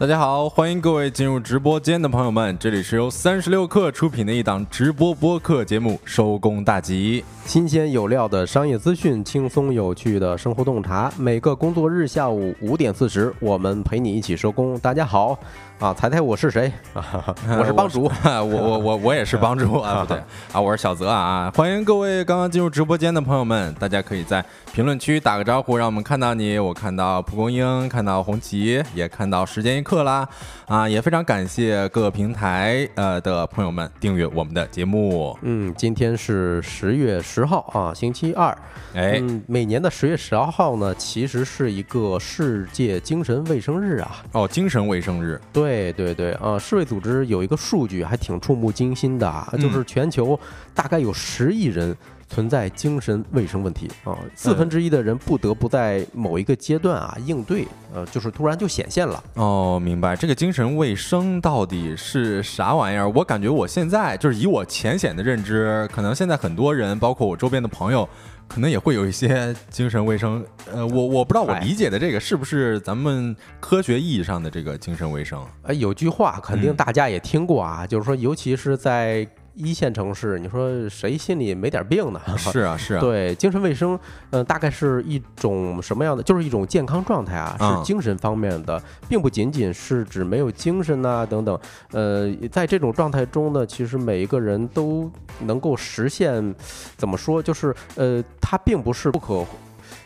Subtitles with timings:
[0.00, 14.78] 大家好，欢迎各位进入直播间的朋友们，这里是由三十六氪出品的一档直播播客节目《收工大吉》，新鲜有料的商业资讯，轻松有趣的生活洞察，每个工作日下午五点四十，我们陪你一起收工。
[14.78, 15.36] 大家好。
[15.78, 16.72] 啊，猜猜我是谁？
[17.56, 20.20] 我是帮主，我 我我我也是帮主啊，不对
[20.52, 26.58] 啊，我是小泽啊，欢迎各位刚刚进入直播间的朋友们，大家可以在评论区打个招呼，让我们看到你。
[26.58, 30.28] 我看到蒲公英，看到红旗，也看到时间一刻啦，
[30.66, 35.38] 啊，也非常感谢各个平台呃的朋友们订阅我们的节目。
[35.42, 38.56] 嗯，今天是十月十号啊，星期二。
[38.94, 44.24] 哎，每年的十月十二号呢，其实是一个世界精神卫生日啊。
[44.32, 45.40] 哦，精神卫生日。
[45.52, 45.67] 对。
[45.68, 50.38] 对对对，呃，世卫组织有一个数据还挺触目惊心的，就是全球
[50.74, 51.94] 大概有十亿人
[52.26, 59.22] 存在精神卫生问题啊，四分之一的人不得不在某一个阶段啊应对，呃，就是突然就显现了。
[59.34, 63.08] 哦，明白，这个精神卫生到底是啥玩意儿？
[63.10, 68.08] 我感觉我现在就是以我浅显的认知，可能现在很多人，包括我周边的朋友。
[68.48, 75.46] 可能也会有一些精神卫生，呃，我我不知道我理解的这个是不是咱们科学意义上的这个精神卫生？
[75.62, 79.28] 呃，有句话肯定大家也听过啊，就是说，尤其是在。
[79.58, 82.20] 一线城市，你说谁心里没点病呢？
[82.38, 83.00] 是啊，是啊。
[83.02, 83.98] 对，精神卫生，
[84.30, 86.22] 嗯，大概是一种什么样的？
[86.22, 91.58] 就是一种健康状态啊，是精神方面的，并不仅仅是指没有精神呐等等。
[91.90, 96.54] 呃，在这种状态中呢，其实每一个人都能够实现，
[96.96, 97.42] 怎么说？
[97.42, 99.44] 就是呃，它并不是不可。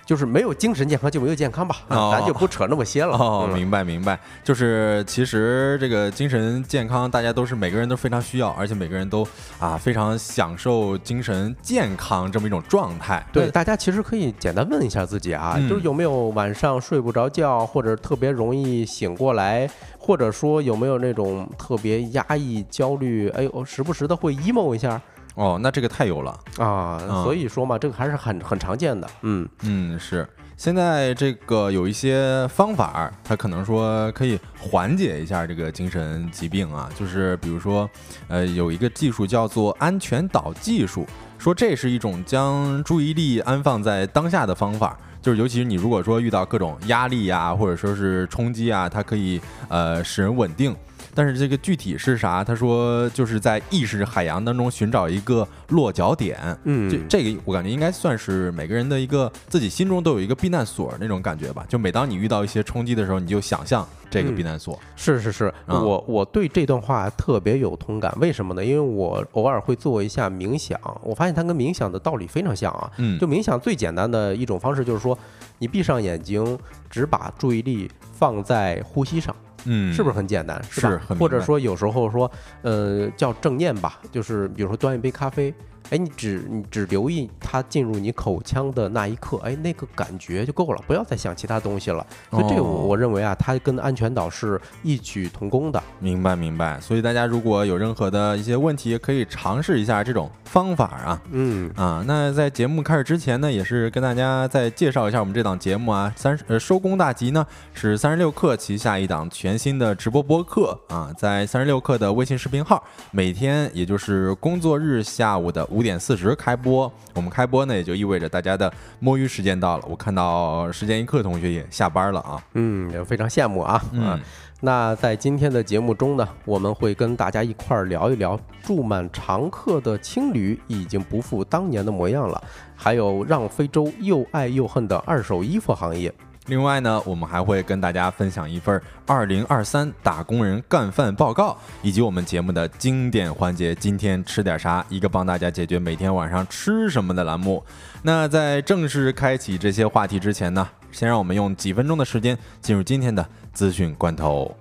[0.05, 3.17] 就是没有精神健康就没有健康吧， 咱就不扯那么些了。
[3.17, 4.19] 哦，明白明白。
[4.43, 9.27] 就是其实这个精神健康，大家都是每个人都非常需要，而且每个人都
[9.59, 13.25] 啊非常享受精神健康这么一种状态。
[13.33, 25.01] 对，大家其实可以简单问一下自己啊，就是有没有晚上睡不着觉，或者特别容易醒过来，或者说有没有那种特别压抑、焦虑，哎呦，时不时的会 emo 一下。
[25.35, 26.99] 哦，那这个太有了啊！
[27.25, 29.09] 所以说嘛，这个还是很很常见的。
[29.23, 30.29] 嗯嗯，是。
[30.57, 37.89] 现在这个有一些方法，它可能说可以缓解一下这个精神疾病啊，就是比如说，
[38.29, 41.05] 呃，有一个技术叫做安全岛技术，
[41.39, 50.77] 说这是一种将注意力安放在当下的方法，就是尤其是你如果说遇到各种压力呀，或者说是冲击啊，它可以呃使人稳定。
[51.15, 52.43] 但是这个具体是啥？
[52.43, 56.39] 他说就是在意识海洋当中寻找一个落脚点。
[56.65, 61.65] 嗯，这这个我感觉应该算是每个人的一个自己心中都有一个避难所那种感觉吧。
[61.69, 64.79] 就每当你遇到一些冲击的时候，你就想象这个避难所。
[64.97, 68.17] 是是是，我我对这段话特别有同感。
[68.21, 68.65] 为什么呢？
[68.65, 72.91] 因为我偶尔会做一下冥想，我发现它跟冥想的道理非常像啊。
[72.99, 75.19] 嗯，就冥想最简单的一种方式就是说，
[75.59, 76.59] 你闭上眼睛，
[76.89, 79.35] 只把注意力放在呼吸上。
[79.65, 80.63] 嗯，是不是很简单？
[80.71, 82.31] 是吧，或者说有时候说，
[82.63, 85.53] 呃，叫正念吧，就是比如说端一杯咖啡。
[85.93, 92.07] 哎，你只你只留意它进入你口腔的那一刻，哎，那个感觉就够了，不要再想其他东西了。
[92.31, 95.83] 所以这个我我认为啊，它跟安全岛是异曲同工的。
[95.99, 96.81] 明白明白。
[96.81, 101.23] 所以大家如果有任何的一些问题，可以尝试一下这种方法啊。
[101.31, 106.11] 嗯啊，那在节目开始之前呢，也是跟大家再介绍一下我们这档节目啊。
[106.17, 115.82] 三十呃收工大吉呢是三十六氪旗下一档全新的直播播客啊，在三十六氪的微信视频号，每天也就是工作日下午的五。
[115.83, 119.85] 五点四十开播，我们开播呢，也就意味着大家的摸鱼时间到了。
[119.91, 123.83] 我看到时间一刻同学也下班了啊，嗯，也非常羡慕啊。
[123.91, 124.17] 嗯，
[124.61, 132.41] 那在今天的节目中呢，我们会跟大家一块儿聊一聊住满常客的青旅已经不复当年的模样了，
[132.77, 136.15] 还有让非洲又爱又恨的二手衣服行业。
[136.47, 147.63] 另外呢，我们还会跟大家分享一份二零二三打工人干饭报告，以及我们节目的经典环节“今天吃点啥”，一个帮大家解决每天晚上吃什么的栏目。
[148.03, 154.55] 那在正式开启这些话题之前呢，先让我们用几分钟的时间进入今天的资讯罐头。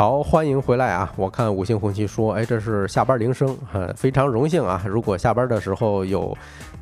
[0.00, 1.12] 好，欢迎回来啊！
[1.14, 4.82] 我看五星红旗说，哎，这是下班铃声，呃，非常荣幸啊！
[4.86, 6.34] 如果下班的时候有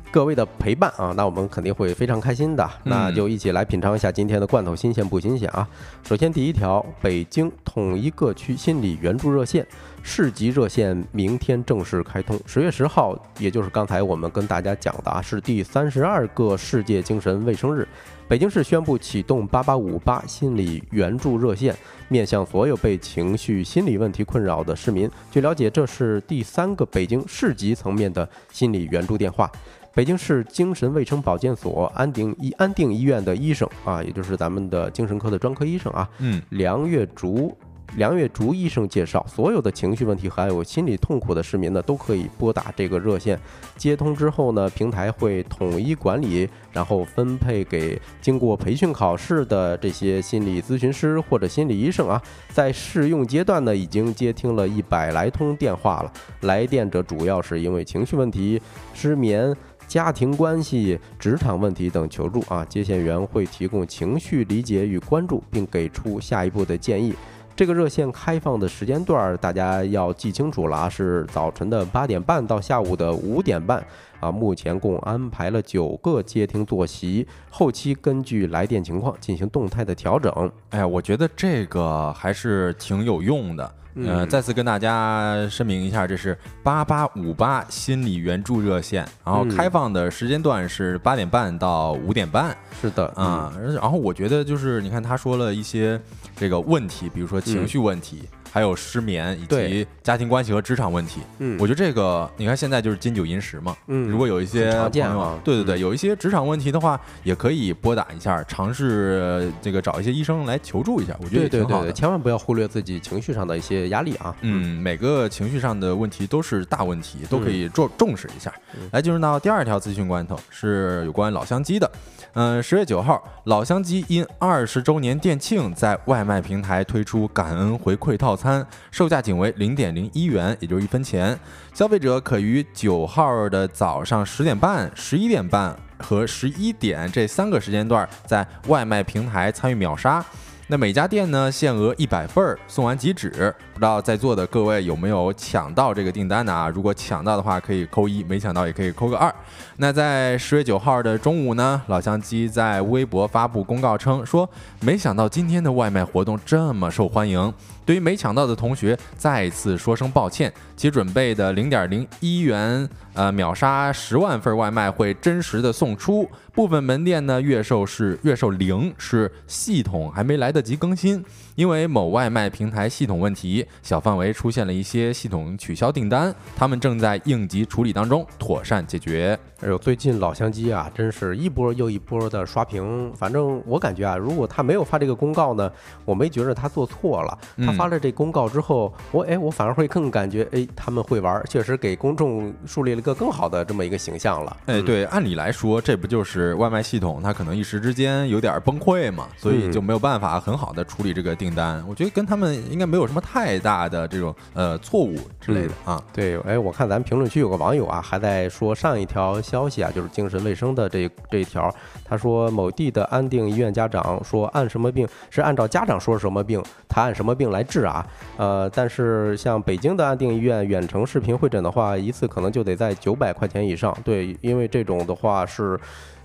[0.09, 2.65] 各位的陪伴啊，那我们肯定会非常开心的。
[2.85, 5.67] 那就一起来品尝一下今天的罐头新鲜不新鲜啊！
[6.01, 9.67] 首先第一条，北京统一各区心理援助热线
[10.01, 12.39] 市级热线明天正式开通。
[12.45, 17.85] 十月十号，也就是刚才我们跟大家讲的啊，是第三十二个世界精神卫生日。
[18.29, 21.75] 北京市宣布启动八八五八心理援助热线，
[22.09, 25.09] 面向所有被情绪心理问题困扰的市民。
[25.31, 29.51] 据了解，这是第三个北京市级层面的心理援助电话。
[29.95, 37.57] 北京市精神卫生保健所安定医安定医院的医生啊，也就是咱们的精神科的专科医生啊，嗯，梁月竹。
[37.97, 43.37] 梁月竹医生介绍，所有的情绪问题还有心理痛苦的市民呢，都可以拨打这个热线。
[43.75, 52.21] 接通之后呢，平台会统一管理，然后分配给经过培训考试的这些心理咨询师或者心理医生啊。
[52.49, 56.11] 在试用阶段呢，已经接听了一百来通电话了。
[56.41, 58.61] 来电者主要是因为情绪问题、
[58.93, 59.55] 失眠、
[59.87, 62.63] 家庭关系、职场问题等求助啊。
[62.65, 67.13] 接线员会提供情绪理解与关注，并给出下一步的建议。
[67.59, 73.85] 这个热线开放的时间段，大家要记清楚了啊，是早晨的八点半到下午的五点半
[74.21, 74.31] 啊。
[74.31, 80.49] 目前共安排了九个接听坐席，后期根据来电情况进行动态的调整。
[80.69, 83.69] 哎，我觉得这个还是挺有用的。
[84.05, 92.55] 呃，再次跟大家声明一下，这是八八五八心理援助热线，然后开放的时间段是八点半到五点半。
[92.81, 95.99] 是的，啊，然后我觉得就是你看他说了一些
[96.35, 98.23] 这个问题，比如说情绪问题。
[98.51, 111.91] 还有失眠以及家庭关系和职场问题，嗯，我觉得这个你看现在就是金九银十嘛，嗯，如果有一些朋友，对对对，有一些职场问题的话，也可以拨打一下，尝试这个找一些医生来求助一下，我觉得也挺好的。
[111.91, 118.53] 千万不要忽略自己情绪上的一些压力啊，嗯，每个情绪上的问题都是大问题，都可以重重视一下。
[118.91, 121.89] 来进入到第二条资讯关头，是有关老乡鸡的。
[122.33, 131.37] 嗯，十月九号，老乡鸡因二十周年店庆，在外卖平台推出感恩回馈套餐，售价仅为零点零一元，也就是一分钱。
[131.73, 140.25] 消费者可于九号的早上十点半、十一点半和十一点这三个时间段，在外卖平台参与秒杀。
[140.71, 143.31] 那每家店呢，限额一百份儿，送完即止。
[143.73, 146.53] 不知道在座的各位有没有抢到这个订单呢？
[146.53, 149.33] 啊，如果抢到的话，可以扣一；没抢到也可以扣个二。
[149.77, 154.47] 那在十月九号的中午呢，老乡鸡在微博发布公告称说，
[154.81, 157.51] 没想到今天的外卖活动这么受欢迎。
[157.89, 160.53] 对于没抢到的同学，再次说声抱歉。
[160.75, 166.29] 其准备的零点零一元，呃，秒杀十万份外卖会真实的送出。
[166.53, 171.25] 部分门店呢，月售是月售零，是系统还没来得及更新。
[171.59, 179.37] 因为某外卖平台系统问题，小范围出现了一些系统取消订单，他们正在应急处理当中，妥善解决。
[179.61, 183.11] 哎呦，最近老乡鸡啊，真是一波又一波的刷屏。
[183.13, 185.69] 反正我感觉啊，如果他没有发这个公告呢，
[186.05, 187.37] 我没觉着他做错了。
[187.57, 194.57] 他发了这公告之后，我哎，我反而会更感觉哎，他们会玩，确实给公众树立了一个更好的这么一个形象了。
[194.67, 201.48] 哎，对，按理来说，这不就是外卖系统它可能一时之间有点崩溃嘛，所以就没有办法很好的处理这个订。
[201.49, 206.01] 订单，我觉得跟他们应该没有什么太大的这种呃错误之类的啊。
[206.13, 211.73] 对，哎，我看咱评论区有个网友啊，还在说上一条消息啊，就是精神卫生的这这一条。
[212.05, 218.05] 他说某地的安定医院家长说按什么病是按照家长说什么病，他按什么病来治啊。
[218.37, 223.95] 呃，但是像北京的安定医院远程视频会诊的话，一次可能就得在九百块钱以上。
[224.03, 225.79] 对，因为这种的话是。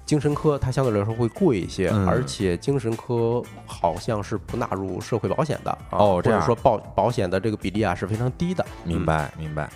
[0.06, 8.64] 精神科它相对来说会贵一些，而且精神科好像是不纳入社会保险的哦，或者说保保险的这个比例啊是非常低的。
[8.84, 9.68] 明白，明白。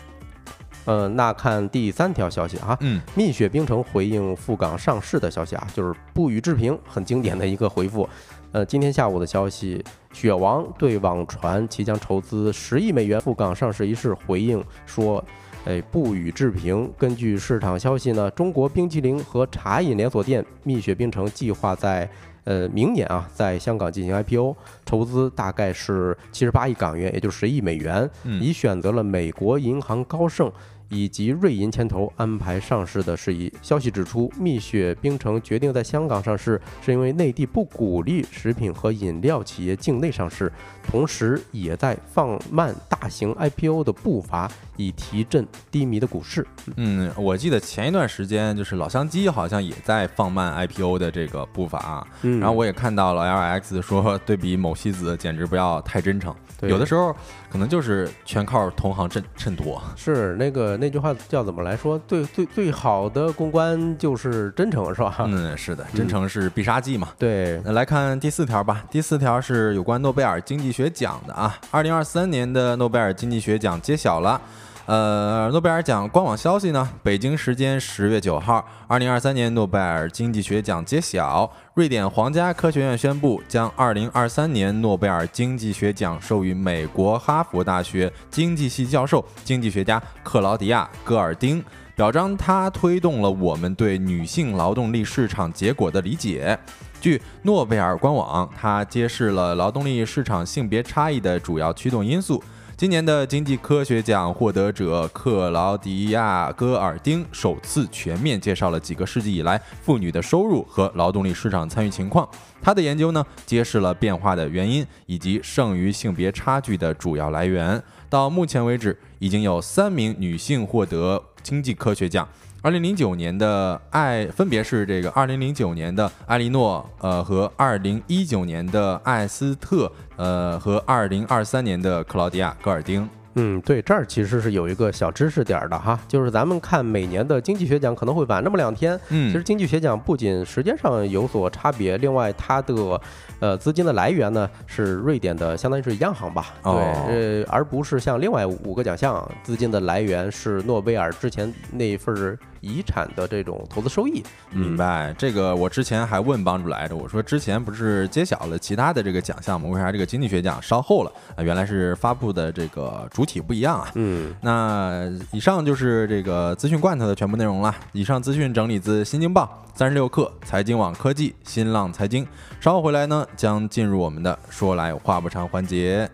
[0.85, 8.09] 嗯，那看第三条消息啊，嗯，蜜雪冰城回应赴港上市的消息啊，就是不予置评，很经典的一个回复。
[8.53, 9.83] 呃，今天下午的消息，
[10.13, 15.25] 雪王对网传其将筹资十亿美元赴港上市一事回应说。
[15.65, 16.91] 哎，不予置评。
[16.97, 22.09] 根据市场消息呢，中国冰淇淋和茶饮连锁店蜜雪冰城计划在
[22.45, 28.09] 呃明年啊，在香港进行 IPO，筹资大概是七十八亿港元，也就十亿美元，
[28.41, 30.51] 已选择了美国银行高盛。
[30.91, 33.53] 以及瑞银牵头安排上市的事宜。
[33.61, 40.51] 消息指出，蜜雪冰城决定在香港上市，是因为内地不鼓励食品和饮料企业境内上市，
[40.83, 46.47] 同时也在放慢大型 IPO 的步伐，以提振低迷的股市。
[46.77, 56.35] 嗯，我记得前一段时间就是老乡鸡好像也在放慢 IPO 的这个步伐啊，然后我也看到了 LX 说 对比某西子简直不要太真诚。
[56.63, 57.15] 有的时候
[57.49, 59.81] 可能就是全靠同行衬衬托。
[59.95, 61.97] 是那个那句话叫怎么来说？
[62.09, 65.15] 最最最好的公关就是真诚，是吧？
[65.25, 67.11] 嗯，是的，真诚是必杀技嘛。
[67.17, 68.85] 对，那来看第四条吧。
[68.91, 71.57] 第四条是有关诺贝尔经济学奖的啊。
[71.71, 74.41] 二零二三年的诺贝尔经济学奖揭晓了。
[74.89, 76.89] 呃，诺贝尔奖官网消息呢？
[77.03, 81.53] 北京时间十月九号，二零二三年诺贝尔经济学奖揭晓。
[81.75, 91.63] 瑞典皇家科学院宣布，将二零二三年诺贝尔经济学奖授予美国哈佛大学经济系教授、经济学家克劳迪亚·戈尔丁，
[91.95, 96.59] 表彰他推动了我们对女性劳动力市场结果的理解。
[96.99, 102.43] 据诺贝尔官网，他揭示了劳动力市场性别差异的主要驱动因素。
[102.79, 112.29] 今年的经济科学奖获得者克劳迪亚·戈尔丁首次全面介绍了几个世纪以来妇女的收入和劳动力市场参与情况。
[112.63, 117.83] 他的研究呢，揭示了变化的原因以及剩余性别差距的主要来源。
[118.09, 122.29] 到目前为止，已经有三名女性获得经济科学奖。
[122.61, 133.09] 二零零九年的艾分别是这个二零零九年的艾莉诺，呃和二零一九年的艾斯特，呃和二零二三年的克劳迪亚·戈尔丁。
[133.35, 138.99] 嗯，对，这儿其实是有一个小知识点的哈，就是咱们看每年的经济学奖可能会晚那么两天。
[139.11, 143.01] 嗯，其实经济学奖不仅时间上有所差别，另外它的
[143.41, 146.55] 呃资金的来源呢是瑞典的，相当于是央行吧？
[146.63, 152.39] 对，呃，而不是像另外五个奖项资金的来源是诺贝尔之前那一份儿。
[152.61, 155.15] 遗产的这种投资收益，明白？
[155.19, 159.69] 这个我之前还问帮主来着，我说之前不是揭晓了其他的这个奖项吗？
[159.69, 161.13] 为啥这个经济学奖稍后了？
[161.37, 163.91] 啊，原来是发布的这个主体不一样啊。
[163.95, 167.75] 嗯，那以上就是这个资讯罐头的全部内容了。
[167.93, 172.27] 以上资讯整理自《新京报》三十六氪、财经网科技、新浪财经。
[172.61, 176.09] 稍后回来呢，将进入我们的说来话不长环节。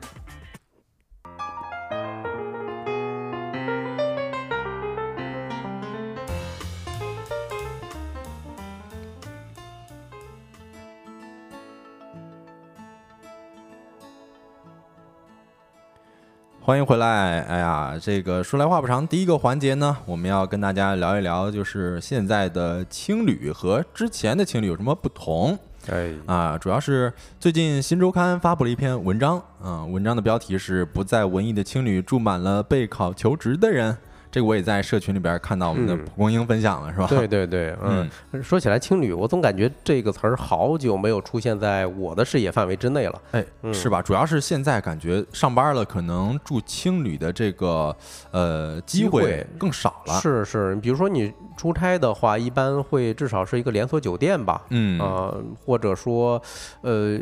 [16.67, 17.41] 欢迎回来！
[17.43, 25.59] 哎呀，这个说来话不长，第一个环节呢，我们要跟大家聊一聊，就是现在的青旅和之前的青旅有什么不同？
[25.91, 33.95] 哎，啊，主要是最近新周刊发布了一篇文章，啊，文章的标题是“不在文艺的青旅住满了备考求职的人”。
[34.35, 37.07] 这个我也在社群里边看到我们的蒲公英分享了，是吧？
[37.07, 38.11] 对对对，嗯，
[38.43, 44.03] 说起来青旅，我总感觉这个词儿好久没有出现在我的视野范围之内了，哎，是吧？
[44.03, 47.97] 主要是现在感觉上班了，可能住青旅的这个
[48.33, 50.15] 呃机会更少了。
[50.21, 55.35] 是是，比如说你出差的话，一般会至少是一个连锁酒店吧，嗯啊，
[55.65, 56.43] 或者说
[56.81, 57.17] 呃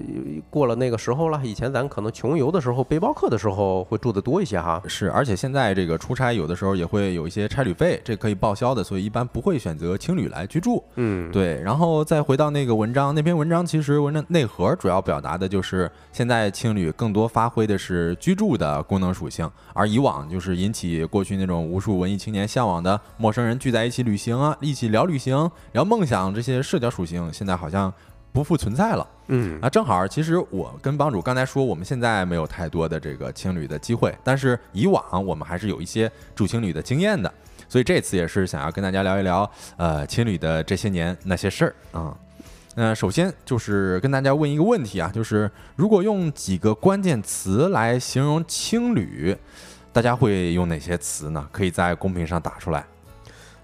[0.48, 4.80] 过了那个时候了，以前咱可能穷游的时候，背包客的时候会住的多一些哈。
[4.86, 6.92] 是，而且现在这个出差有的时候也会。
[6.92, 10.84] 会有一些差旅费，这可以报销的，所以一般不会选择青旅来居住。
[10.96, 11.58] 嗯，对。
[11.62, 27.92] 然后再回到那个文章，那篇文章其实文章内核主要表达的就是现在青旅更多发挥的是居住的功能属性，而以往就是引起过去那种无数文艺青年向往的陌生人聚在一起旅行啊，一起聊旅行、聊梦想这些社交属性，现在好像。
[28.34, 37.30] 不复存在了，嗯啊，正好，其实我跟帮主刚才说，我们现在没有太多的这个青旅的机会，但是以往我们还是有一些住青旅的经验的，
[37.68, 42.16] 所以这次也是想要跟大家聊一聊，呃，青旅的这些年那些事儿啊。
[42.74, 49.36] 那首先就是跟大家问一个问题啊，就是如果用几个关键词来形容青旅，
[49.92, 51.46] 大家会用哪些词呢？
[51.52, 52.82] 可以在公屏上打出来。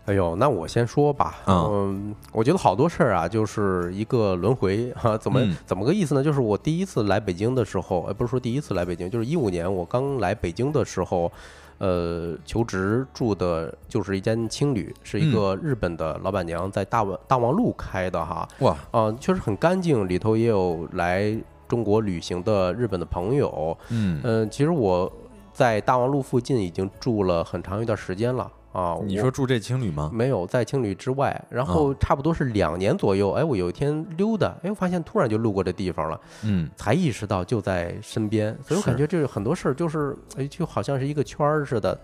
[0.08, 1.36] 哎呦，那我先说吧。
[1.46, 5.18] 嗯，我觉得好多事儿啊，就是一个轮回哈。
[5.18, 6.24] 怎么怎么个意思呢？
[6.24, 11.30] 就是我第一次来北京的时候，哎，不是说第一次来北京，就是一五年我刚来北京的时候，
[11.76, 18.48] 呃，求职住的就是一间青旅，是一个日本的老板娘在大王大望路开的哈。
[18.60, 21.36] 哇，啊，确实很干净，里头也有来
[21.68, 23.76] 中国旅行的日本的朋友。
[23.90, 25.12] 嗯嗯，其实我
[25.52, 28.50] 在大王路附近已经住了很长一段时间了。
[28.72, 30.10] 啊，你说住这青旅吗？
[30.12, 33.32] 没有，在青旅之外，然后差不多是两年左右。
[33.32, 38.56] 哎，我有一天溜达，哎，我发现突然就路过这地方了，嗯，才意识到就在身边。
[38.62, 41.98] 所以我感觉这很多事儿就是，哎，就好像是一个圈儿似的。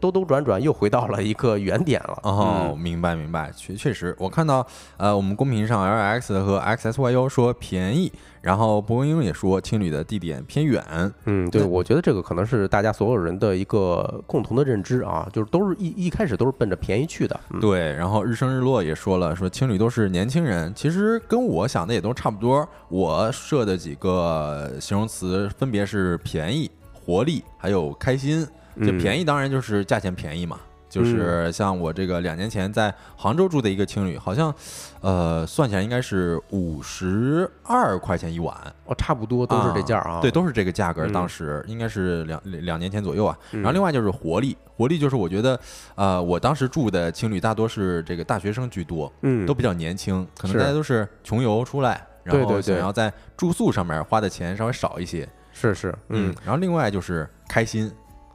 [0.00, 2.18] 兜兜转转又回到了一个原点了。
[2.22, 4.66] 哦，明白明白，确确实，我看到
[4.96, 8.10] 呃，我们公屏上 L X 和 X S Y U 说便宜。
[8.40, 10.82] 然后博英也说，青旅的地点偏远。
[11.24, 17.38] 嗯，对，我觉得这个可能是大家所有人的一个共同的认知啊，就是都是一一开始都是奔着便宜去的。
[17.60, 22.68] 对，然后日升日落也说了，说情侣都是年轻人，其实跟我想的也都差不多。
[22.88, 28.46] 我设的几个形容词分别是便宜、活力，还有开心。
[28.76, 30.58] 这便宜当然就是价钱便宜嘛。
[30.94, 34.54] 就是像我这个两年前在杭州住的一个青旅，好像，
[35.00, 41.04] 呃，算起来应该是五十二块钱一晚，哦，差不多都是这价啊，对，都是这个价格。
[41.08, 43.36] 当时应该是两两年前左右啊。
[43.50, 45.58] 然后另外就是活力，活力就是我觉得，
[45.96, 56.32] 呃，我当时住的青旅大多是这个大学生居多，嗯，都比较年轻，可能大家都是穷游出来，然后想要在住宿上面花的钱稍微少一些，是是，嗯。
[56.44, 57.90] 然后另外就是开心。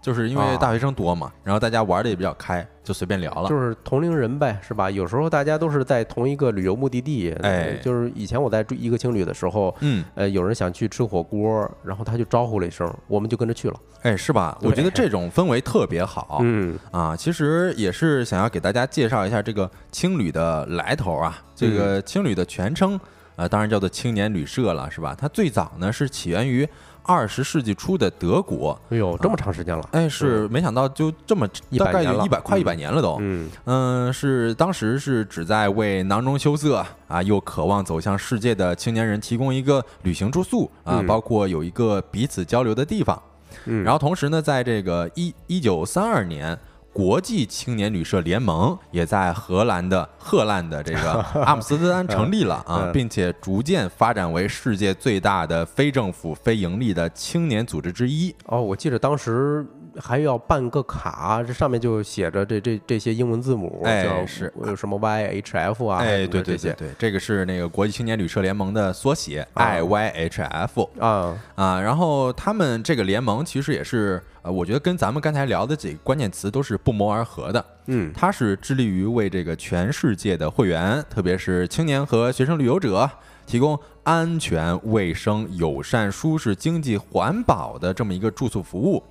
[0.10, 3.48] 就是因为大学生多嘛，然后大家玩的也比较开，就随便聊了。
[3.48, 4.89] 就是同龄人呗，是吧？
[4.89, 7.32] 有时候大家都是在同一个旅游目的地。
[7.44, 13.80] 哎，就是以前我在住一个青旅的时候，嗯，呃，有人想去吃火锅，然后他就招呼了一声，我们就跟着去了。
[14.01, 14.58] 哎，是吧？
[14.63, 16.39] 我觉得这种氛围特别好。
[16.42, 21.39] 嗯啊，其实也是想要给大家介绍一下这个青旅的来头啊。
[21.54, 23.00] 这个青旅的全称
[23.36, 25.16] 呃，当然叫做青年旅社了，是吧？
[25.16, 26.68] 它最早呢是起源于。
[27.10, 29.89] 二十世纪初的德国，哎呦，这么长时间了！
[29.94, 31.48] 哎，是没想到就这么
[31.80, 33.18] 大概有一百快一百年了都。
[33.20, 43.20] 嗯嗯，是当时是旨在为囊中羞涩啊又渴望走向世界的青年人提供一个旅行住宿啊，包括有一个彼此交流的地方。
[43.66, 46.56] 嗯，然后同时呢，在这个一一九三二年。
[46.91, 51.13] 国际青年旅社联盟也在荷兰的荷兰的这个
[51.46, 58.36] 阿姆斯特丹成立了啊，并且逐渐发展为世界最大的非政府非盈利的青年组织之一。
[58.46, 59.65] 哦，我记得当时。
[60.01, 66.00] 还要办个卡，这上面就写着这这这些英文字母，哎，是有什么 Y H F 啊？
[66.00, 71.82] 哎，对对对对，这个是那个国际青年旅社联盟的缩写，I Y H F 啊啊。
[71.82, 77.65] 然后他们这个联盟其实也是，呃，我觉得跟咱们刚才聊的几个关键词都是不谋而合的。
[77.88, 83.10] 嗯，它是致力于为这个全世界的会员，特别是青年和学生旅游者，
[83.46, 89.03] 提供安全、卫生、友善、舒适、经济、环保的这么一个住宿服务。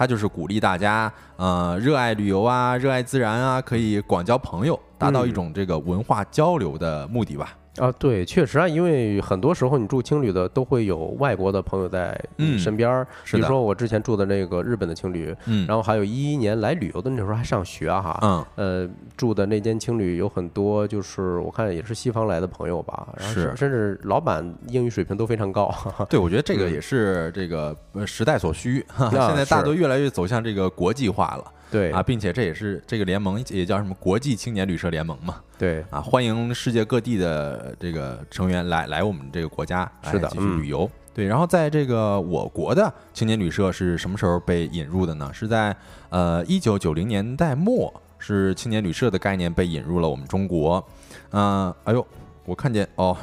[0.00, 7.52] 他就是鼓励大家，呃，热爱旅游啊，热爱自然啊，可以广交朋友，达到一种这个文化交流的目的吧。
[7.78, 12.18] 啊，对，确实啊，因为很多时候你住青旅的都会有外国的朋友在
[12.58, 25.72] 身边儿，比如说我之前住的那个日本的青旅，嗯，然后还有一一年来旅游的那时候还上学哈，嗯，呃，住的那间青旅有很多就是我看也是西方来的朋友吧，是，甚至老板英语水平都非常高。
[26.10, 31.44] 对，我觉得这个也是这个时代所需， 现在大多越来越走向这个国际化了。
[31.70, 35.36] 对啊，并且这也是这个联盟也叫什么国际青年旅社联盟嘛？
[35.58, 40.90] 对啊，欢迎世界各地的这个成员来来我们这个国家是的继续旅游。
[41.12, 45.30] 对，然后在这个我国的青年旅社是什么时候被引入的呢？
[45.32, 45.74] 是在
[46.08, 50.84] 呃一九九零年代末，是青年旅社的概念被引入了我们中国。
[51.30, 52.06] 嗯，哎呦，
[52.44, 53.16] 我看见哦。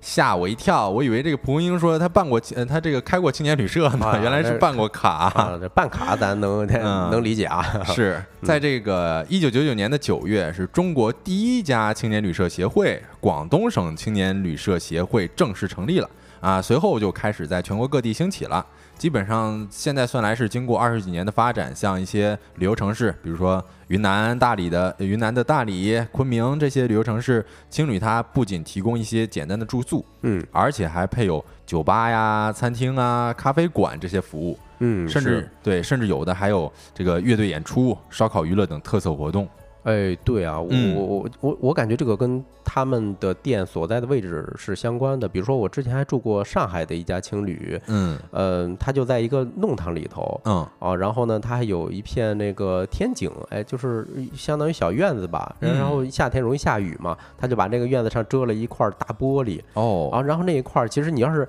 [0.00, 5.30] 吓我一跳，我以为这个蒲公英说他办过，呃，他这个开过青年旅社呢， 原来是办过卡。
[5.60, 6.66] 这办卡咱能
[7.10, 7.62] 能理解啊。
[7.84, 16.08] 是在这个一九九九年的九月，是中国第一家青年旅社协会——广东省青年旅社协会正式成立了
[16.40, 18.64] 啊，随后就开始在全国各地兴起了。
[18.96, 39.48] 基本上现在算来是经过二十几年的发展，像一些旅游城市，比如说云南大理的云南的大理、昆明这些旅游城市，青旅它不仅提供一些简单的住宿，嗯，而且还配有酒吧呀、餐厅啊、咖啡馆这些服务，嗯，甚至对，甚至有的还有这个乐队演出、烧烤娱乐等特色活动。
[39.84, 45.26] 哎，对啊，我我我我感觉这个跟他们的店所在的位置是相关的。
[45.26, 55.56] 比如说，我之前还住过上海的一家青旅，嗯，呃，它就在一个弄堂里头，嗯，啊，然后呢，它还有一片那个天井，哎，就是相当于小院子吧。
[55.58, 61.48] 然后夏天容易下雨嘛，他就把那个院子上遮了一块大玻璃，哦，啊，然后那一块其实你要是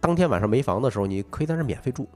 [0.00, 2.06] 当天晚上没房的时候，你可以在那免费住。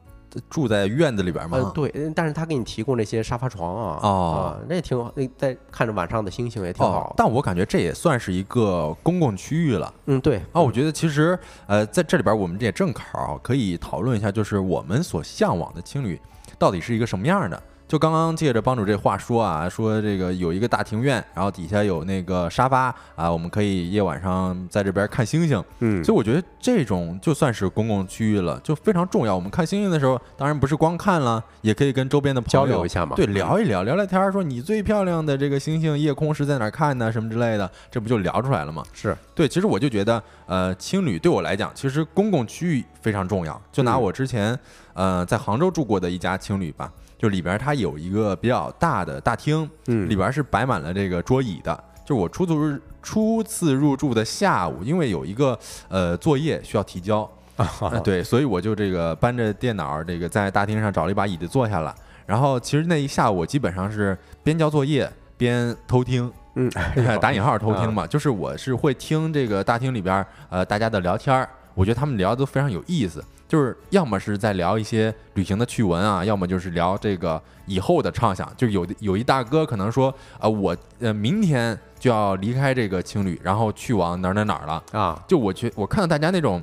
[0.51, 1.73] 住在院子里边吗？
[1.75, 5.11] 对，但是他给你提供那些沙发床啊，哦，那也挺好。
[5.15, 7.15] 那在看着晚上的星星也挺好。
[7.17, 9.93] 但我感觉这也算是一个公共区域了。
[10.07, 10.37] 嗯，对。
[10.53, 16.21] 啊，我觉得其实呃，在这里边我们也正好可以讨论一下，就是我们所向往的青旅
[16.59, 17.63] 到底是一个什么样的。
[17.89, 25.65] 就刚刚借着帮主这话说啊，说这个有一个大庭院，然后底下有那个沙发啊，我们可以夜晚上在这边看星星。
[25.79, 29.35] 嗯，所以我觉得这种就算是公共区域了，就非常重要。
[29.35, 37.11] 我们看星星的时候，当然不是光看了，也可以跟周边的朋友交流一下嘛，对，聊一聊，聊聊天儿，说你最漂亮的这个星星夜空是在哪看呢？
[37.11, 38.85] 什么之类的，这不就聊出来了吗？
[38.93, 43.59] 是对，其实我就觉得，呃，青旅对我来讲，其实公共区域非常重要。
[43.73, 44.59] 就拿我之前，
[44.93, 46.93] 呃，在杭州住过的一家青旅吧。
[47.19, 51.85] 就里边它有一个比较大的大厅，嗯，里边是摆满了这个桌椅的。
[52.07, 61.95] 就我初入初次入住的下午，因为有一个呃作业需要提交， 啊，对，所以我就这个搬着电脑，这个在大厅上找了一把椅子坐下了。
[62.25, 66.71] 然后其实那一下午我基本上是边交作业边偷听，嗯，
[67.21, 73.23] 打引号偷听嘛，就是我是会听这个大厅里边呃大家的聊天儿，我觉得他们聊的都非常有意思。
[73.49, 78.49] 就是要么是在聊一些旅行的趣闻啊，要么就是聊这个以后的畅想。
[78.57, 85.25] 就有的有一大哥可能说，呃，我呃明天就要离开这个青旅，然后去往哪儿哪儿哪儿了啊。
[85.27, 86.63] 就我觉我看到大家那种。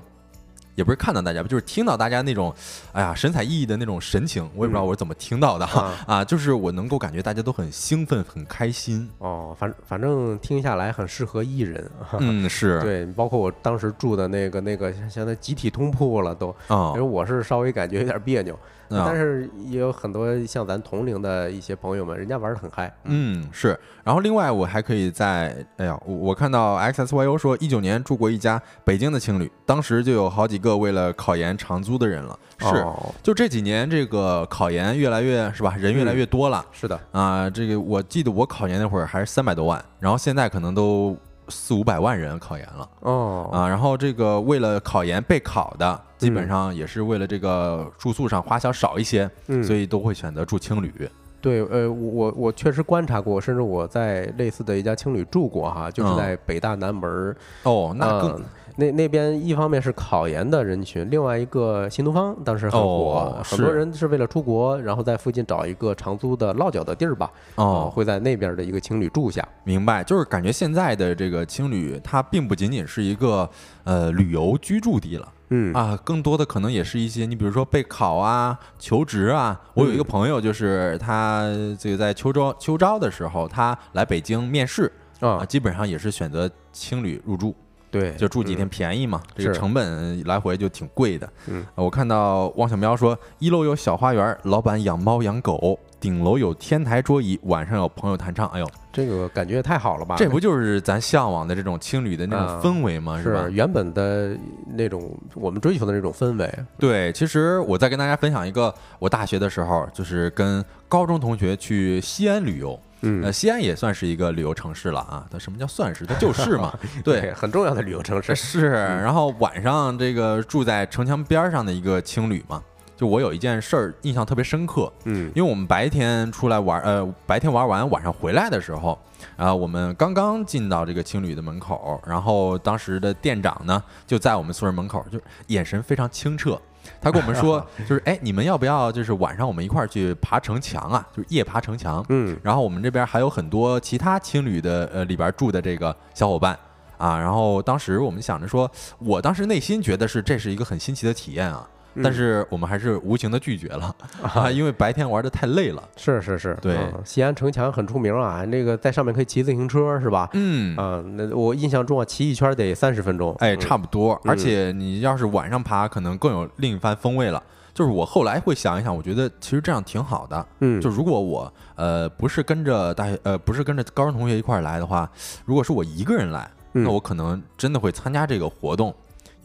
[0.75, 2.53] 也不是看到大家吧，就是听到大家那种，
[2.91, 9.09] 哎呀，神采奕奕的那种神情，我也不知道我是怎么听到的哈 啊，就是我能够感觉大家都很兴奋、很开心。
[9.19, 9.55] 哦。
[9.57, 12.79] 反反正听下来很适合艺人， 嗯，是。
[12.81, 18.57] 对，包括我当时住的那个那个，现在集体通铺了都，因为我是稍微感觉有点别扭。
[18.89, 22.93] 但是也有很多像咱同龄的一些朋友们，人家玩的很嗨。
[23.05, 23.77] 嗯，是。
[24.03, 32.39] 然后另外我还可以在，哎呀，我我看到 X S Y U 说，一九年住过一家北京的情侣，当时就有好几个为了考研长租的人了。
[32.59, 32.85] 是，
[33.23, 36.65] 就这几年这个考研越来越是吧，人越来越多了。
[36.71, 41.17] 是的啊，这个我记得我考研那会儿还是三百多万，然后现在可能都。
[41.47, 49.29] 四五百万人考研了哦啊，然后这个为了考研备考的，基本上也是为了这个住宿上花销少一些，
[49.63, 51.09] 所以都会选择住青旅。
[51.41, 58.41] 对，呃，我我确实观察过，甚至我在类似的一家青旅住过哈，就是在北大南门哦，那更。
[58.77, 69.47] 那那边一方面是考研的人群，另外一个新东方当时很火，很多人是为了出国，然后在附近找一个长租的落脚的地儿吧，哦，会在那边的一个青旅住下。
[69.63, 73.49] 明白，就是感觉现在的这个青旅，它并不仅仅是一个
[73.85, 79.59] 呃旅游居住地了，嗯啊，更多的可能也是一些，你比如说备考啊、求职啊。
[79.73, 81.45] 我有一个朋友，就是他
[81.79, 87.55] 这个在秋招秋招的时候，他来北京面试啊，基本上也是选择青旅入住。
[87.99, 91.29] 对，就住几天便宜嘛，这个成本来回就挺贵的。
[91.47, 98.47] 嗯，我看到汪小喵说，一楼有小花园，老板养猫养狗，顶楼有天台桌椅，晚上有朋友弹唱。
[98.49, 100.17] 哎呦，这个感觉也太好了吧！
[100.17, 103.21] 这不就是咱向往的这种青旅的那种氛围吗？
[103.21, 103.47] 是吧？
[103.49, 104.37] 原本的
[104.73, 106.53] 那种我们追求的那种氛围。
[106.77, 112.77] 对，其实我再跟大家分享一个，我大学的时候就是跟高中同学去西安旅游。
[113.05, 115.25] 嗯，呃，西安也算是一个旅游城市了啊。
[115.31, 116.05] 它什么叫算是？
[116.05, 116.73] 它就是嘛。
[117.03, 118.35] 对，很重要的旅游城市。
[118.35, 118.71] 是。
[118.71, 122.61] 然后晚上这个住在城墙边上的一个青旅嘛，
[122.95, 124.91] 就我有一件事儿印象特别深刻。
[125.03, 128.97] 嗯，因为我们白天出来玩，呃，白天玩完，晚上回来的时候，
[129.35, 136.59] 啊，我们刚刚进到这个青旅的门口，然后当时的店长呢就在我们宿舍门口，就眼神非常清澈。
[137.01, 141.07] 他跟我们说， 就是哎，你们要不要就是晚上我们一块儿去爬城墙啊？
[141.11, 142.05] 就是夜爬城墙。
[142.09, 146.57] 嗯，然后我们这边还有很多其他青旅的呃里边住的这个小伙伴
[146.99, 147.17] 啊。
[147.17, 151.67] 然后当时我们想着说，我当时内心觉得是这是一个很新奇的体验啊。
[152.03, 155.83] 但是我们还是无情的拒绝了 啊，因为白天玩的太累了。
[155.95, 160.29] 是是是，对，西安城墙很出名啊，那个在上面可以骑自行车，是吧？
[160.33, 163.35] 嗯啊，那我印象中啊，骑一圈得三十分钟。
[163.39, 164.19] 哎，差不多。
[164.25, 167.41] 而且你要是晚上爬，可能更有另一番风味了。
[167.73, 170.47] 就是我后来会想一想，我觉得其实这样挺好的。
[170.61, 175.09] 嗯，就如果我呃不是跟着大学呃不是跟着高中同学一块来的话，
[175.43, 178.95] 如果是我一个人来，那我可能真的会参加这个活动。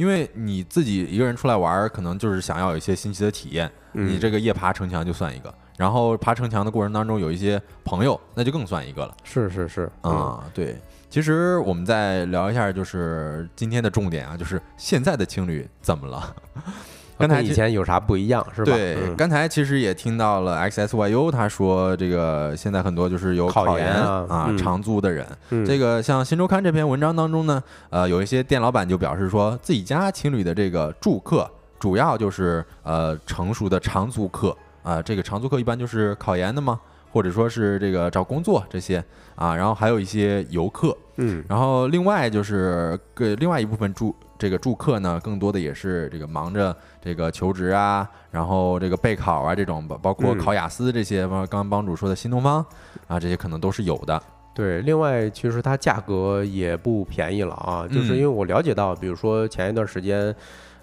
[0.01, 3.71] 因为你自己一个人出来玩，可能就是想要有一些新奇的体验。
[3.93, 9.15] 你这个夜爬城墙就算一个，然后爬城墙的过程当中有一些朋友，那就更算一个了。
[9.25, 10.75] 是是是啊，对。
[11.11, 16.35] 其实我们再聊一下，就是今天的重点啊，就是现在的情侣怎么了？
[17.21, 18.73] 刚才以前有啥不一样是吧？
[18.73, 25.27] 对，刚才其实也听到了 X S Y U 他说，这个现在很多就是有考研啊长租的人。
[25.67, 36.81] 这个像新周刊这篇文章当中呢，呃，有一些店老板就表示说自己家情侣的这个住客主要就是呃成熟的长租客啊，这个长租客一般就是考研的嘛，
[37.13, 39.03] 或者说是这个找工作这些
[39.35, 52.65] 啊，然后还有一些游客，嗯，然后另外就是个另外一部分住这个住客呢，更多的也是这个忙着这个求职啊，然后这个备考啊这种，包包括嗯考雅思这些，包括刚刚帮主说的新东方
[53.07, 54.21] 啊，这些可能都是有的。
[54.55, 60.35] 对，另外其实它价格也不便宜了啊，就是嗯因为我了解到，比如说前一段时间。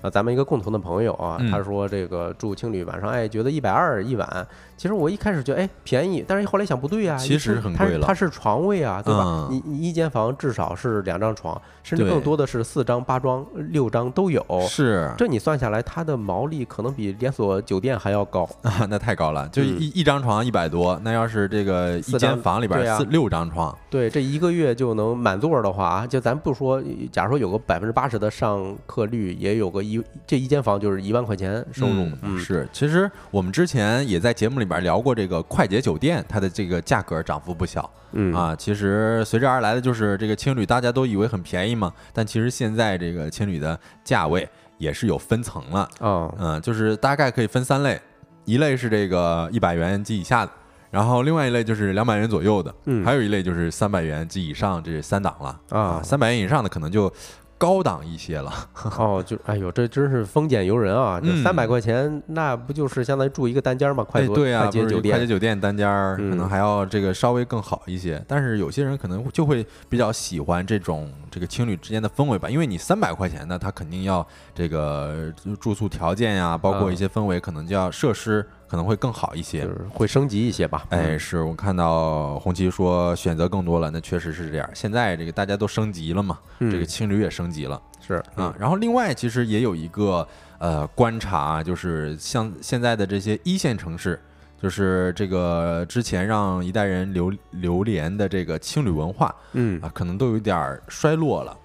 [0.02, 1.50] 呃，咱们一个共同的朋友啊，嗯。
[1.52, 4.48] 他说这个住青旅晚上，哎，觉得一百二一晚。
[4.78, 8.06] 其实我一开始觉得哎便宜，但是后来想不对啊，其实很贵了。
[8.06, 9.24] 它是床位啊，对吧？
[9.26, 9.48] 嗯。
[9.50, 14.46] 你你一间房至少是两张床，甚至更多的是四张、八张、六张都有。
[14.68, 15.12] 是。
[15.18, 18.48] 这你算下来，它的毛利可能比连锁酒店还要高。
[18.62, 19.78] 啊， 那太高了，就嗯。
[19.80, 26.82] 一一张床一百多，那要是这个一四间房里边四六张床，对，这一个月就能满座的话，就咱不说，
[27.12, 32.08] 假如说有个百分之八十的上客率，也有个一这一间房就是一万块钱收入。
[32.22, 32.68] 嗯，是。
[32.74, 38.56] 其实我们之前也在节目里边聊过这个快捷酒店，它的这个价格涨幅不小嗯啊。
[38.56, 44.48] 其实随之而来的就是这个青旅，大家都以为很便宜嘛，但其实现在这个青旅的价位
[44.78, 45.90] 也是有分层了。
[46.00, 48.00] 啊嗯，就是大概可以分三类，
[48.46, 50.52] 一类是这个一百元及以下的，
[50.92, 57.12] 然后另外一类就是两百元左右的，嗯还有一类就是三百元及以上，这是三档了啊三百元以上的可能就
[57.58, 58.52] 高档一些了。
[58.98, 61.20] 哦，就哎呦，这真是丰俭由人啊！
[61.20, 64.04] 这嗯三百块钱，那不就是相当于住一个单间吗？
[64.04, 65.28] 快哎，捷对啊，快捷酒店快捷店。
[65.28, 79.68] 酒店单间儿可能嗯还要这个稍微更好一些，但是有些人可能就会比较喜欢这种这个情侣之间的氛围吧，因为你三百块钱呢，他肯定要这个住宿条件呀，包括一嗯些氛围，可能就要设施可能会更好一些就。
[79.70, 80.86] 是会升级一些吧？
[80.90, 84.70] 哎，嗯，是我看到红旗说选择更多了，那确实是这样。
[84.74, 90.28] 现在这个大家都升级了嘛，嗯这个青旅也升级了是啊。，然后另外其实也有一个
[90.60, 94.20] 呃观察啊，就是像现在的这些一线城市，
[94.62, 101.58] 就是这个之前让一代人流流连的这个青旅文化嗯啊，可能都有点儿衰落了。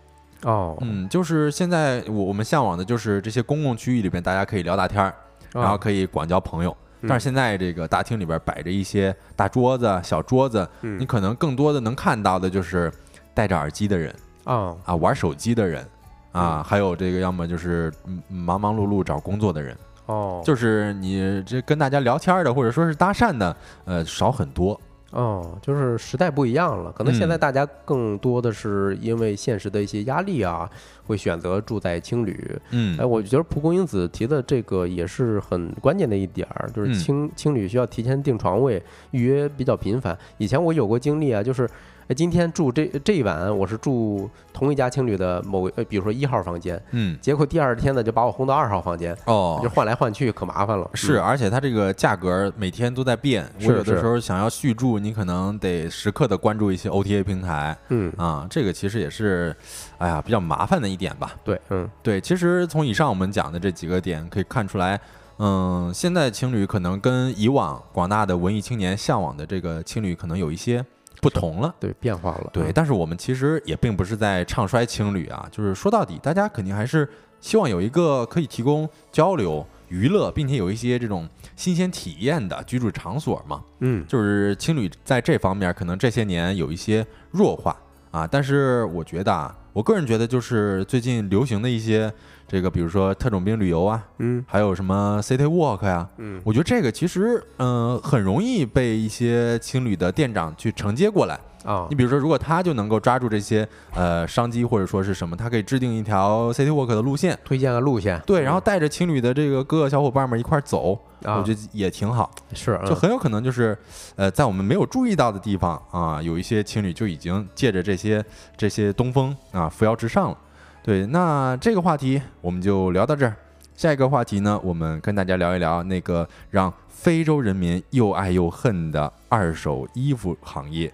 [0.43, 5.15] 哦，嗯，就是现在我我们向往的就是这些公共区域里边，大家可以聊大天儿，
[5.53, 6.71] 然后啊可以广交朋友。
[6.71, 6.77] 嗯
[7.09, 10.99] 但是现在这个大厅里边摆着一些大桌子、小桌子，嗯。
[10.99, 12.93] 你可能更多的能看到的就是
[13.35, 14.75] 戴着耳机的人啊。
[14.85, 15.87] 啊，玩手机的人
[16.33, 24.81] 啊，还有这个要么就是嗯忙忙碌碌找工作的人，哦，就是你这跟大家聊天的或者说是搭讪的，呃，少很多。
[25.13, 30.69] 哦，就是时代不一样了，可能现在嗯大家更多的是因为现实的一些压力啊，
[31.07, 32.59] 会选择住在青旅。
[32.71, 40.19] 嗯哎，我觉得蒲公英子提的这个也是很关键的一点儿，就是嗯青青旅需要提前订床位，预约比较频繁。
[40.39, 41.69] 以前我有过经历啊，就是。
[42.13, 49.71] 哎，今天住这这一晚，我是住同一家青旅的某，呃，比如说一号房间，嗯结果第二天呢就把我轰到二号房间，哦就。
[49.71, 50.91] 换来换去，可麻烦了。
[50.93, 53.51] 是，嗯而且它这个价格每天都在变。
[53.57, 59.57] 我是有的时候想要续住，你可能得时刻的关注一些 OTA 平台嗯，啊，这个其实也是，
[59.97, 61.33] 哎呀，比较麻烦的一点吧。
[61.43, 65.01] 对，嗯对，其实从以上我们讲的这几个点可以看出来，
[65.39, 70.85] 嗯，现在情侣可能跟以往广大的文艺青年向往的这个情侣可能有一些
[71.23, 71.75] 不同了。
[71.79, 72.51] 对，变化了。
[72.53, 77.09] 对，嗯但是我们其实也并不是在唱衰青旅啊，就是说到底，大家肯定还是
[77.41, 83.63] 希望有一个可以提供交流、娱乐，并且有一些这种新鲜体验的居住场所嘛。
[83.79, 87.77] 嗯就是青旅在这方面可能这些年有一些弱化
[88.11, 92.13] 啊，但是我觉得啊，我个人觉得就是最近流行的一些
[92.53, 101.41] 这个，比如说特种兵旅游啊，嗯还有什么 City Walk 呀、嗯我觉得这个其实嗯、呃很容易被一些情侣的店长去承接过来。
[101.65, 112.31] 啊你比如说，如果他就能够抓住这些呃商机或者说是什么，他可以制定一条 City Walk 的路线，推荐个路线，对，然后带着情侣的这个各个小伙伴们一块儿走，啊我觉得也挺好。
[112.53, 113.79] 是嗯就很有可能就是，
[114.17, 118.23] 呃，在我们没有注意到的地方啊，有一些情侣就已经借着这些
[118.57, 120.37] 这些东风啊扶摇直上了。
[120.85, 123.37] 对，那这个话题我们就聊到这儿。
[123.77, 130.93] 下一个话题呢，我们跟大家聊一聊那个让非洲人民又爱又恨的二手衣服行业。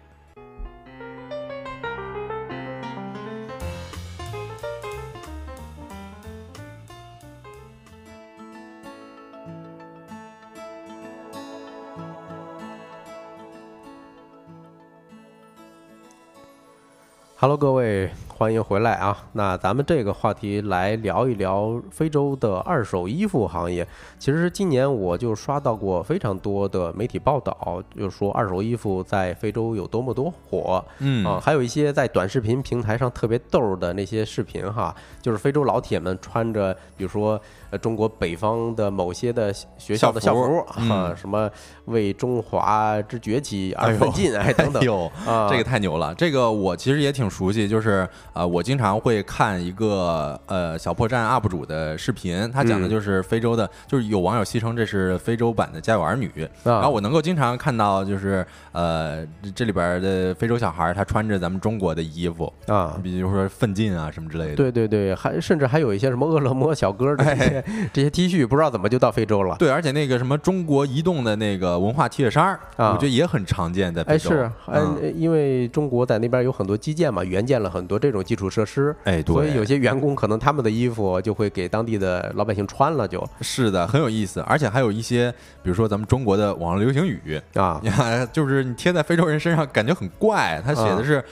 [17.40, 19.18] Hello，各位，欢迎回来啊！
[19.32, 23.84] 那咱们这个话题来聊一聊非洲的二手衣服行业。
[24.16, 30.84] 其实今年我就刷到过非常多的媒体报道，就说二手衣服在非洲有多么多火。
[31.00, 41.50] 嗯啊，还有一些在短视频平台上特别逗的那些视频哈，就是非洲老铁们穿着，比如说呃中国北方的某些的学校的校服啊，什么
[41.86, 44.80] 为中华之崛起而奋进 哎等等。
[44.84, 45.10] 哟，
[45.50, 46.14] 这个太牛了！
[46.14, 64.54] 这个我其实也挺熟悉，就是呃，我经常会看一个呃小破站 UP 主的视频，他讲的就是非洲的，就是有网友戏称这是非洲版的《家有儿女》，啊然后我能够经常看到就是呃这里边的非洲小孩他穿着咱们中国的衣服啊，比如说奋进啊什么之类的。
[64.54, 69.56] 对对对，还甚至还有一些什么饿了么小哥这些这些 T 恤，不知道怎么就到非洲了。
[69.58, 74.30] 对，而且那个什么中国移动的那个文化 T 恤衫儿，我觉得也很常见在非洲。
[74.30, 84.40] 哎，是，嗯，因为中国在那边有很多基建嘛，援建了很多这种基础设施，哎，所以有些员工可能他们的衣服就会给当地的老百姓穿了，就是的，很有意思。
[84.40, 87.80] 而且还有一些，比如说咱们中国的网络流行语啊，
[88.30, 90.62] 就是你贴在非洲人身上，感觉很怪。
[90.62, 91.24] 他写的是。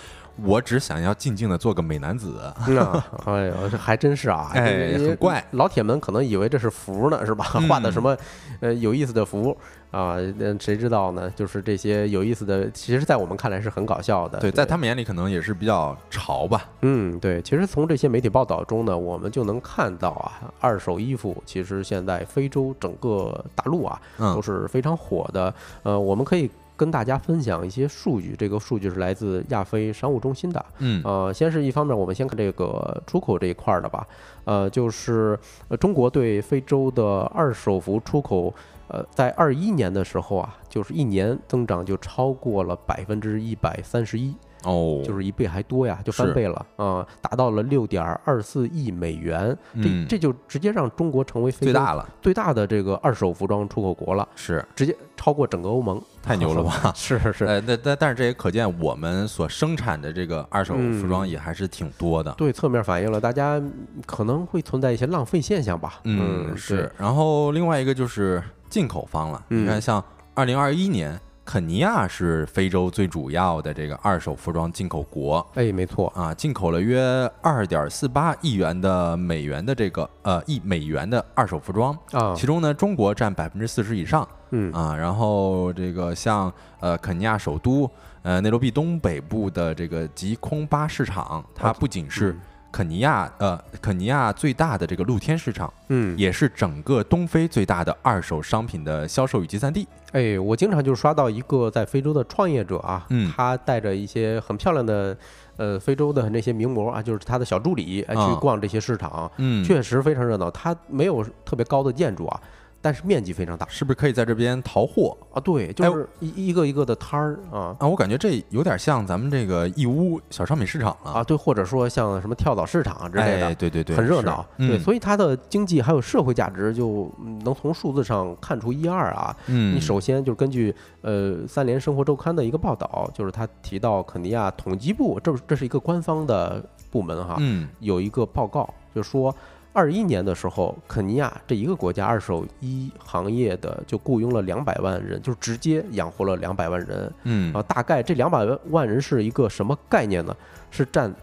[0.45, 2.53] 我只想要静静的做个美男子。
[2.67, 5.43] 哎呦，这还真是啊， 哎，很怪。
[5.53, 7.43] 老铁们可能以为这是符呢，是吧？
[7.67, 8.15] 画的什么
[8.61, 9.57] 呃有意思的符
[9.91, 10.17] 啊？
[10.37, 11.31] 那谁知道呢？
[11.37, 14.39] 就是这些有意思的，其实，在我们看来是很搞笑的。
[14.39, 16.69] 对，在他们眼里可能也是比较潮吧。
[16.83, 17.41] 嗯，对。
[17.43, 25.53] 其实从这些媒体报道中呢，我们就能看到啊，二手衣服其实现在非洲整个大陆啊都是非常火的。
[25.83, 26.51] 呃，我们可以。
[26.79, 30.63] 跟大家分享一些数据，这个数据是来自亚非商务中心的。
[30.81, 34.07] 嗯，呃，先是一方面，我们先看这个出口这一块的吧。
[34.45, 38.53] 呃，就是呃，中国对非洲的二手服出口，
[38.89, 44.35] 呃，在二一年的时候啊，就是一年增长就超过了百分之一百三十一。
[44.65, 56.93] 哦，就是一倍还多呀，就翻倍了啊，达到了六点二四亿美元，这这就直接让中国成为最大了最大的这个二手服装出口国了，是直接超过整个欧盟，太牛了吧？
[56.97, 63.63] 是是是， 呃，但但但是这也可见我们所生产的这个二手服装也还是挺多的，对，侧面反映了大家
[64.05, 66.01] 可能会存在一些浪费现象吧。
[66.05, 66.91] 嗯，是。
[66.99, 70.03] 然后另外一个就是进口方了，你看像
[70.35, 71.19] 二零二一年。
[71.49, 76.09] 肯尼亚是非洲最主要的这个二手服装进口国，哎，没错。
[76.09, 77.01] 啊，进口了约
[77.41, 81.97] 二点四八亿元的美元的这个呃亿美元的二手服装。
[82.11, 84.73] 啊，其中呢，中国占百分之四十以上，嗯。
[84.73, 87.89] 啊，然后这个像呃肯尼亚首都
[88.23, 92.37] 呃内罗毕东北部的这个吉空巴市场，它不仅是。
[92.77, 99.89] 肯尼亚呃，肯尼亚最大的这个露天市场，嗯，也是整个东非最大的二手商品的销售与集散地。
[100.13, 105.17] 哎，我经常就刷到一个在非洲的创业者啊，嗯，他带着一些很漂亮的
[105.57, 110.51] 呃非洲的那些名模啊，就是他的小助理哎去逛这些市场，嗯，确实非常热闹。
[110.51, 112.39] 它没有特别高的建筑啊。
[112.87, 115.41] 但是面积非常大，是不是可以在这边淘货啊？
[115.41, 117.75] 对，就是一一个一个的摊儿啊。
[117.81, 121.25] 啊，我感觉这有点像咱们这个义乌小商品市场了啊。
[121.25, 124.47] 对，或者说像什么跳蚤市场之类的，对对对，很热闹。
[124.57, 127.13] 对，所以它的经济还有社会价值就
[127.45, 129.37] 能从数字上看出一二啊。
[129.49, 139.35] 嗯，你首先就是根据呃三联生活周刊的一个报道，就是他提到肯尼亚统计部，这这是一个官方的部门哈，嗯，有一个报告就说。
[139.77, 147.13] 二一年的时候，肯尼亚这一个国家二手衣行业的就雇佣了两百万人，就是直接养活了两百万人。
[147.25, 150.35] 嗯啊，大概这两百万万人是一个什么概念呢？
[150.71, 151.15] 是占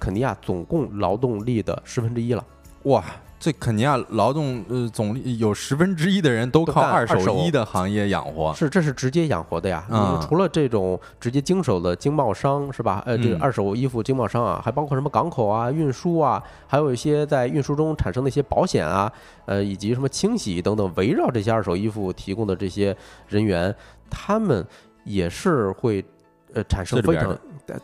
[0.00, 2.44] 肯尼亚总共劳动力的十分之一了。
[2.82, 3.04] 哇！
[3.40, 9.82] 这肯尼亚劳动呃总有十分之一的人都靠二手衣的行业养活，是这是直接养活的呀。
[9.88, 13.02] 嗯，除了这种直接经手的经贸商是吧？
[13.06, 19.10] 呃，这个二手衣服经贸商啊，还包括什么港口啊、运输啊，还有一些在运输中产生的一些保险啊，
[19.46, 22.94] 呃，以及什么清洗等等，围绕这些二手衣服提供的这些
[23.26, 23.74] 人员，
[24.10, 24.62] 他们
[25.04, 26.04] 也是会
[26.52, 27.34] 呃产生非常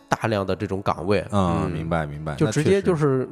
[0.07, 1.25] 大量的这种岗位。
[1.31, 3.27] 嗯，明白明白，就直接就是。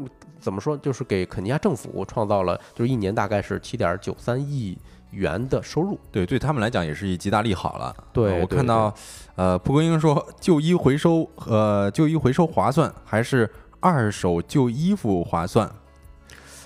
[0.45, 0.77] 怎么说？
[0.77, 4.77] 就是给肯尼亚政府创造了，就是一年大概是七点九三亿
[5.09, 5.99] 元的收入。
[6.11, 7.95] 对，对他们来讲也是一极大利好了。
[8.13, 8.93] 对，我看到，
[9.35, 15.67] 呃，蒲公英说旧衣回收，呃，旧衣回收划算还是二手旧衣服划算？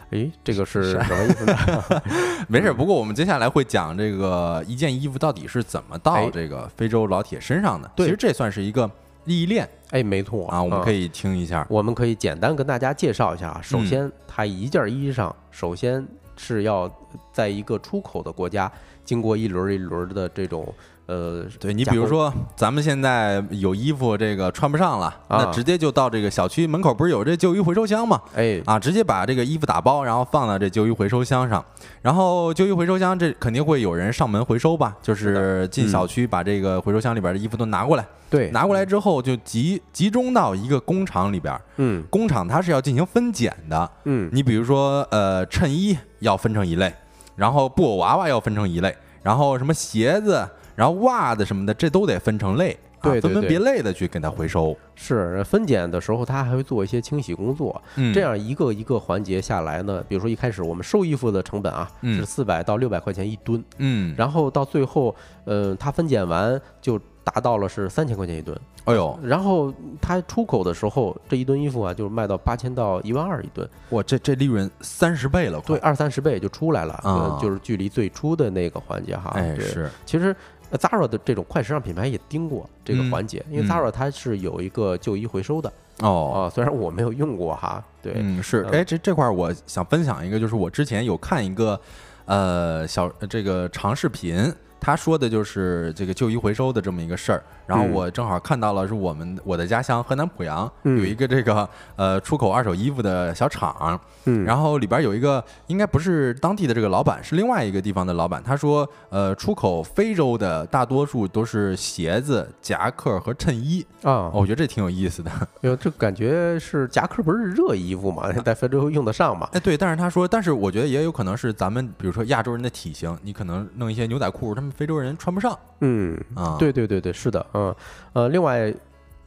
[0.10, 1.56] 诶，这个是什么意思呢？
[2.50, 7.90] 没事，不过我们接下来会讲这个一件衣服到底是怎么到这个非洲老铁身上的。
[7.96, 8.92] 其实这算是一个。
[9.30, 11.64] 利益链，哎，没错啊，我们可以听一下。
[11.70, 13.62] 我们可以简单跟大家介绍一下啊。
[13.62, 16.04] 首先，它一件衣裳，首先
[16.36, 16.92] 是要
[17.32, 18.72] 在一个出口的国家
[19.06, 20.74] 经过一轮一轮的这种。
[21.10, 28.22] 呃，对你比如说，咱们现在有衣服这个穿不上了，那直接就到这个小区门口，不是有这旧衣回收箱吗？
[28.36, 31.66] 哎，啊，直接把这个衣服打包，然后放到这旧衣回收箱上，
[32.04, 34.96] 然后旧衣回收箱这肯定会有人上门回收吧？
[35.02, 46.94] 就是进小区把这个回收箱里边的衣服都拿过来，对，拿过来之后就集集中到一个工厂里边，嗯，工厂它是要进行分拣的，嗯，你比如说呃衬衣要分成一类，
[47.36, 50.48] 然后布偶娃娃要分成一类，然后什么鞋子。
[50.80, 54.74] 然后袜子什么的，这都得分成类，对，分门别类的去给它回收。
[54.96, 57.82] 是分拣的时候，它还会做一些清洗工作。
[57.98, 65.14] 嗯，这样一个一个环节下来呢，比如说一开始我们收衣服的成本啊是四百到六百块钱一吨，嗯，然后到最后，
[65.44, 68.58] 呃，它分拣完就达到了是三千块钱一吨。
[68.86, 73.70] 哎呦，然后它出口的时候，这一吨衣服啊，就是卖到八千到一万二一吨。
[73.90, 76.94] 哇，这这利润三十倍了，对，二三十倍就出来了。
[77.04, 79.32] 啊，就是距离最初的那个环节哈。
[79.36, 80.34] 哎，是，其实。
[80.70, 91.80] 那 Zara 的这种快时尚品牌也盯过这个环节，因为 Zara 它是有一个旧衣回收的哦啊，虽然我没有用过哈，对，嗯是，哎这这块我想分享一个，就是我之前有看一个
[92.26, 94.54] 呃小这个长视频。
[94.80, 104.00] 他说的就是这个旧衣回收的这么一个事儿，然后我正好看到了，是我们我的家乡河南濮阳有一个这个呃出口二手衣服的小厂，
[104.46, 108.42] 然后里边有一个应该不是当地的这个老板，是另外一个地方的老板。
[108.42, 115.32] 他说，呃，出口非洲的大多数都是鞋子、夹克和衬衣啊，我觉得这挺有意思的。
[115.62, 119.50] 哟，这感觉是夹克不是热衣服嘛， 在非洲用得上嘛？
[119.52, 124.69] 哎，对，但是他说，但是我觉得也有可能是咱们比如说亚洲人的体型，你可能弄一些牛仔裤，他们。
[124.72, 127.74] 非洲人穿不上，嗯啊，对对对对，是的，嗯。
[128.14, 128.74] 呃，另外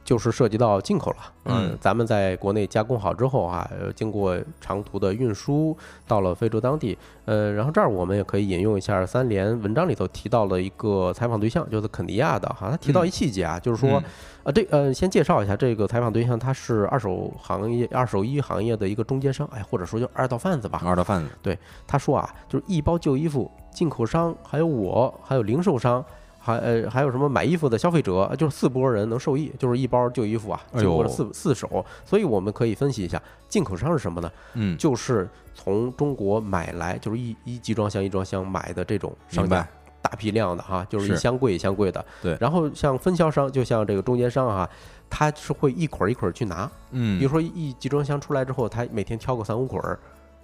[0.05, 5.77] 就是涉及到进口了，嗯，咱们在国内加工好之后啊，经过长途的运输
[6.07, 14.03] 到了非洲当地，呃，然后这儿我们也可以引用一下三联文章里头提到了一个采访对象，就是肯尼亚的哈，他提到一细节啊，就是说。
[14.45, 20.83] 啊，对呃，先介绍一下这个采访对象，他是二手行业、二手衣行业的一个中间商，哎，或者说就二道贩子吧。
[20.85, 21.31] 二道贩子。
[21.41, 26.05] 对，他说啊，就是一包旧衣服，进口商还有我，还有零售商，
[26.43, 31.85] 还呃还有什么买衣服的消费者，就是四波人能受益，就是一包旧衣服啊，经过了四四手。
[32.05, 34.31] 所以我们可以分析一下，进口商是什么呢？
[34.55, 39.67] 嗯，就是从中国买来，就是一一集装箱一装箱买的这种商家。
[40.03, 42.05] 大批量的哈，就是一箱柜一箱柜的。
[42.21, 42.37] 对。
[42.41, 44.69] 然后像分销商，就像这个中间商哈，
[45.09, 46.69] 他是会一捆儿一捆儿去拿。
[46.91, 47.21] 嗯。
[47.21, 49.97] 比如说一集装箱出来之后，他每天挑个三五捆儿，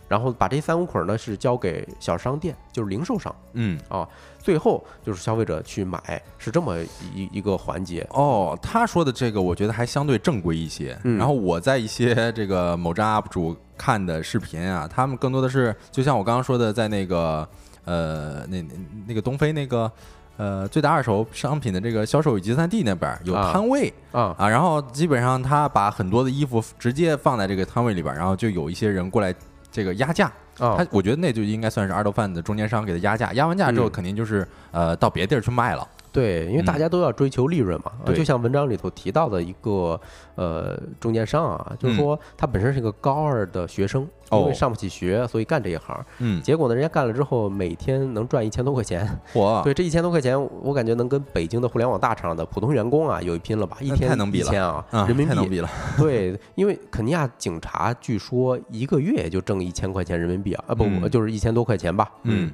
[0.08, 3.34] 然后把这三五捆儿呢是交给小商店，就是零售商。
[3.52, 3.78] 嗯。
[3.88, 6.76] 啊，最后就是消费者去买，是这么
[7.14, 8.06] 一一个环节。
[8.10, 10.98] 哦，他说的这个我觉得还相对正规一些。
[11.04, 11.18] 嗯。
[11.18, 17.46] 然后我在一些这个某站 UP 主看的视频啊，他们更多的是就像我刚刚说的，在那个。
[17.84, 18.74] 呃，那那
[19.06, 19.90] 那个东非那个，
[20.36, 29.34] 呃，最大二手商品的这个销售与集散地那边有摊位啊啊，然后基本上他把很多的衣服直接放在这个摊位里边，然后就有一些人过来
[29.78, 30.32] 这个压价，
[30.76, 35.86] 他我觉得那就应该算是二道贩子中间商给他压价，压完价之后肯定就是呃到别地儿去卖了。
[36.18, 40.00] 对，因为大家都要追求利润嘛，就像文章里头提到的一个
[40.34, 46.04] 呃中间商啊，就是说他本身是一个高二的学生，因为上不起学，所以干这一行。
[46.18, 49.08] 嗯，结果呢，人家干了之后，每天能赚一千多块钱。
[49.32, 49.62] 嚯！
[49.62, 53.76] 对，这一千多块钱，我感觉能跟北京的互联网大厂的普通员工啊有一拼了吧？
[53.80, 55.70] 一天一千啊，人民币能比了。
[55.96, 62.10] 对，因为肯尼亚警察据说一个月也就挣一千块钱人民币啊，啊不，就是一千多块钱吧。
[62.24, 62.50] 嗯。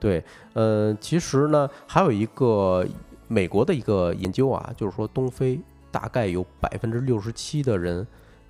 [0.00, 2.86] 对，呃，其实呢，还有一个
[3.28, 5.60] 美国的一个研究啊，就是说东非
[5.90, 8.06] 大概有百分之六十七的人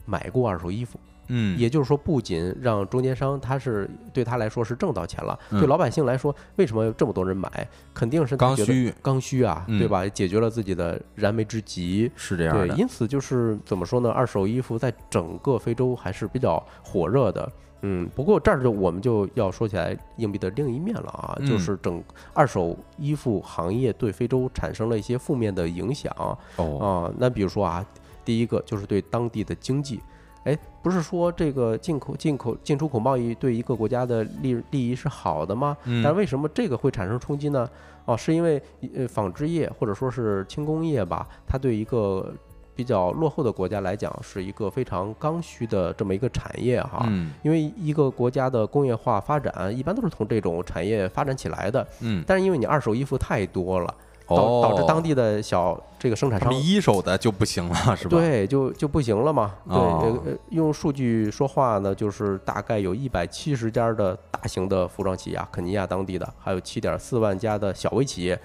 [0.07, 0.99] 买过二手衣服，
[1.29, 7.69] 嗯，也就是说，不仅让中间商他是对他来说是挣到钱了，对老百姓来说，为什么有这么多人买？
[7.93, 10.07] 肯定是刚需，刚需啊，对吧？
[10.09, 12.69] 解决了自己的燃眉之急，是这样的。
[12.69, 14.11] 对，因此就是怎么说呢？
[14.11, 17.51] 二手衣服在整个非洲还是比较火热的。
[17.83, 22.03] 嗯，不过这儿就我们就要说起来硬币的另一面了啊，就是整
[22.35, 26.13] 二手衣服行业对非洲产生了一些负面的影响。
[26.57, 27.87] 哦啊，那比如说啊，
[28.25, 30.01] 第一个就是对当地的经济，
[30.43, 35.77] 哎，不是说这个进口、进口、进出口贸易对一个国家的利利益是好的吗？
[35.85, 36.03] 嗯。
[36.03, 37.69] 但为什么这个会产生冲击呢？
[38.07, 38.61] 哦，是因为
[38.95, 42.35] 呃纺织业或者说是轻工业吧，它对一个。
[42.79, 47.05] 比较落后的国家来讲，是一个非常刚需的这么一个产业哈。
[47.09, 47.33] 嗯。
[47.43, 51.85] 因为一个国家的工业化发展，一般都是从这种产业发展起来的。
[51.99, 52.23] 嗯。
[52.25, 53.93] 但是因为你二手衣服太多了，
[54.29, 58.11] 导导致当地的小这个生产商一手的就不行了，是吧？
[58.11, 59.57] 对，就就不行了嘛。
[59.69, 68.39] 对，用数据说话呢，就是大概有一百七十家的大型的服装企业，肯尼亚当地的，还有七点四万家的小微企业。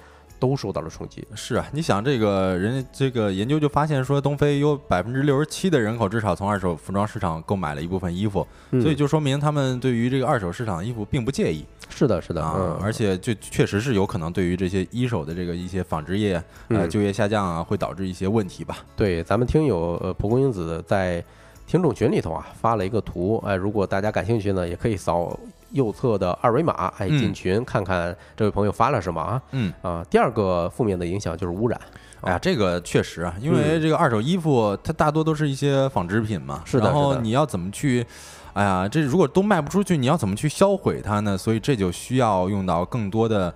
[0.43, 1.25] 都受到了冲击。
[1.33, 11.63] 是啊，你想这个人，这个研究就发现说，东非有百分之六十七的人口至少从二手服装市场购买了一部分衣服，所以就说明他们对于这个二手市场衣服并不介意。
[11.87, 18.79] 是的，是的啊，而且就确实是有可能对于这些一手的这个一些纺织业呃就业下降啊，会导致一些问题吧。
[18.97, 21.23] 对，咱们听友呃蒲公英子在
[21.65, 25.39] 听众群里头啊发了一个图，哎，如果大家感兴趣呢，也可以扫。
[25.73, 29.41] 右侧的二维码，哎，进群看看这位朋友发了什么啊？
[29.51, 31.79] 嗯啊，第二个负面的影响就是污染。
[32.21, 36.85] 哎呀，这个确实啊，因为这个二手衣服它大多都是一些纺织品嘛，是的。
[36.85, 38.05] 然后你要怎么去？
[38.53, 41.35] 哎呀，这如果都卖不出去，你要怎么去销毁它呢？
[41.37, 43.53] 所以这就需要用到更多的，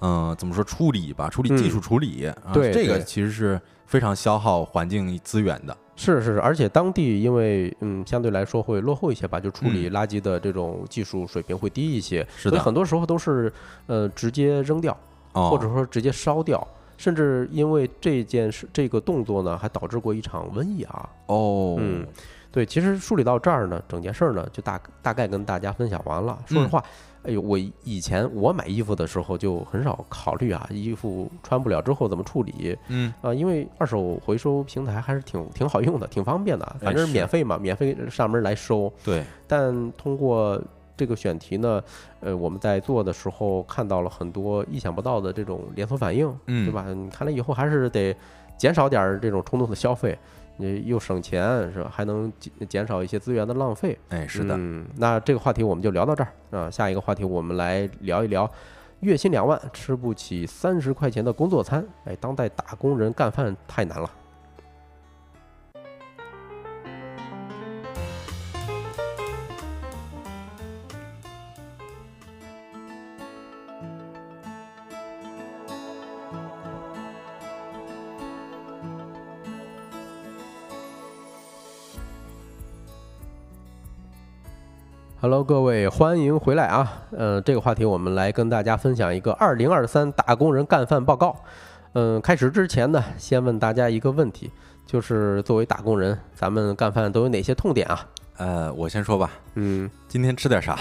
[0.00, 1.28] 嗯，怎么说处理吧？
[1.28, 2.28] 处理技术处理。
[2.52, 5.76] 对，这个其实是非常消耗环境资源的。
[6.00, 13.52] 是是是，而且当地因为嗯相对来说会落后一些吧，就处理垃圾的这种技术水平会低一些，所以很多时候都是
[13.86, 14.96] 呃直接扔掉，
[15.32, 21.06] 或者说直接烧掉，甚至因为这件事这个动作呢，还导致过一场瘟疫啊。
[21.26, 22.06] 哦，嗯，
[22.50, 26.38] 对，其实梳理到这儿呢，整件事儿呢就大大概跟大家分享完了。
[26.46, 26.82] 说实话。
[27.22, 32.76] 哎呦，我以前我买衣服的时候就很少考虑啊，衣服穿不了之后怎么处理？
[32.88, 38.90] 嗯啊，因为二手回收平台还是挺挺好用的，挺方便的，反正免费嘛，免费上门来收。
[39.04, 39.22] 对。
[39.46, 40.60] 但通过
[40.96, 41.82] 这个选题呢，
[42.20, 46.86] 呃，我们在做的时候看到了很多意想不到的这种连锁反应，嗯对吧？
[47.12, 48.16] 看来以后还是得
[48.56, 50.18] 减少点这种冲动的消费。
[50.60, 51.90] 你又省钱是吧？
[51.90, 53.98] 还能减减少一些资源的浪费。
[54.10, 54.54] 哎，是的。
[54.56, 56.70] 嗯，那这个话题我们就聊到这儿啊。
[56.70, 58.48] 下一个话题我们来聊一聊，
[59.00, 61.84] 月薪两万吃不起三十块钱的工作餐。
[62.04, 64.10] 哎，当代打工人干饭太难了。
[85.22, 87.02] Hello，各位，欢迎回来啊！
[87.10, 91.36] 嗯，这个话题我们来跟大家分享一个二零二三打工人干饭报告。
[91.92, 94.50] 嗯，开始之前呢，先问大家一个问题，
[94.86, 98.06] 就是作为打工人，咱们干饭都有哪些痛点啊？
[98.40, 99.30] 呃，我先说吧。
[99.54, 100.78] 嗯，今天吃点啥？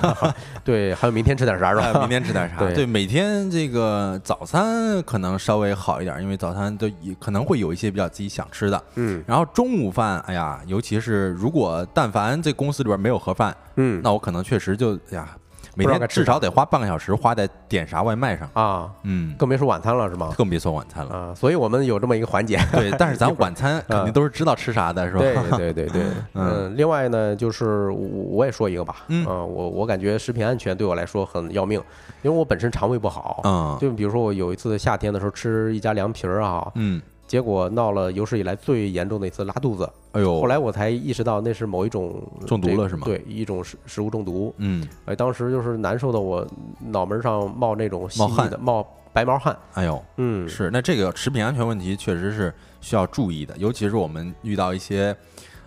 [0.64, 2.00] 对，还有明天吃点啥是吧？
[2.00, 2.56] 明天吃点啥？
[2.72, 6.90] 对，每天这个早餐可能稍微好一点，因为早餐都
[7.20, 8.82] 可能会有一些比较自己想吃的。
[8.94, 15.36] 嗯，然后中午饭，哎呀，尤其是如果但凡这公司里边没有盒饭，嗯，那我可能确实就呀。
[15.76, 20.32] 每天至少得花半个小时花在点啥外卖上啊，嗯，更别说晚餐了，是吗？
[20.36, 22.58] 更别说晚餐了啊，所以我们有这么一个环节。
[22.72, 25.20] 对，但是咱晚餐肯定都是知道吃啥的，是吧？
[25.20, 26.02] 对对对对，
[26.34, 26.74] 嗯。
[26.76, 31.78] 另外呢，就是我也说一个吧，嗯，我我感觉食品安全对我来说很要命，
[32.22, 37.00] 因为我本身肠胃不好，嗯，就比如说我有一次夏天的时候吃一家凉皮儿啊，嗯。
[37.26, 40.40] 结果闹了有史以来最严重的一次拉肚子，哎呦！
[40.40, 43.02] 后来我才意识到那是某一种中毒了，是吗？
[43.04, 44.54] 对，一种食食物中毒。
[44.58, 46.46] 嗯，哎，当时就是难受的，我
[46.78, 49.56] 脑门上冒那种冒汗的冒白毛汗。
[49.74, 55.16] 哎呦，嗯，是那这个食品安全问题确实是需要注意的，尤其是我们遇到一些。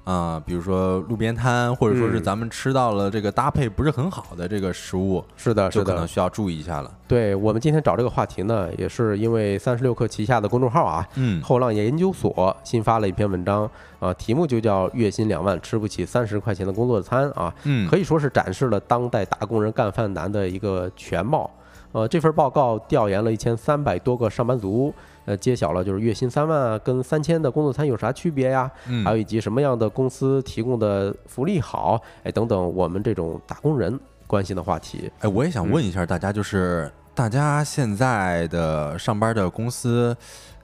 [0.03, 6.91] 啊，比如说路边摊，或者说是咱们吃到了这个搭配不是很好的这个食物，是的，是的，可能需要注意一下了。
[7.07, 13.69] 对我们今天找这个话题呢，也是因为三十六氪旗下的公众号啊，嗯，后浪研究所新发了一篇文章
[13.99, 21.49] 啊，题目就叫“月薪两万吃不起三十块钱的工作餐”啊，嗯，可以说是展示了当代打工人干饭难的一个全貌。
[21.91, 24.93] 呃，这份报告调研了一千三百多个上班族。
[25.30, 28.67] 呃，揭晓了就是月薪三万啊跟三千的工作餐有啥区别呀？
[28.88, 32.01] 嗯，还有以及什么样的公司提供的福利好？
[32.23, 35.11] 哎，等等，我们这种打工人关心的话题。
[35.19, 40.17] 哎，我也想问一下大家，就是大家现在的上班的公司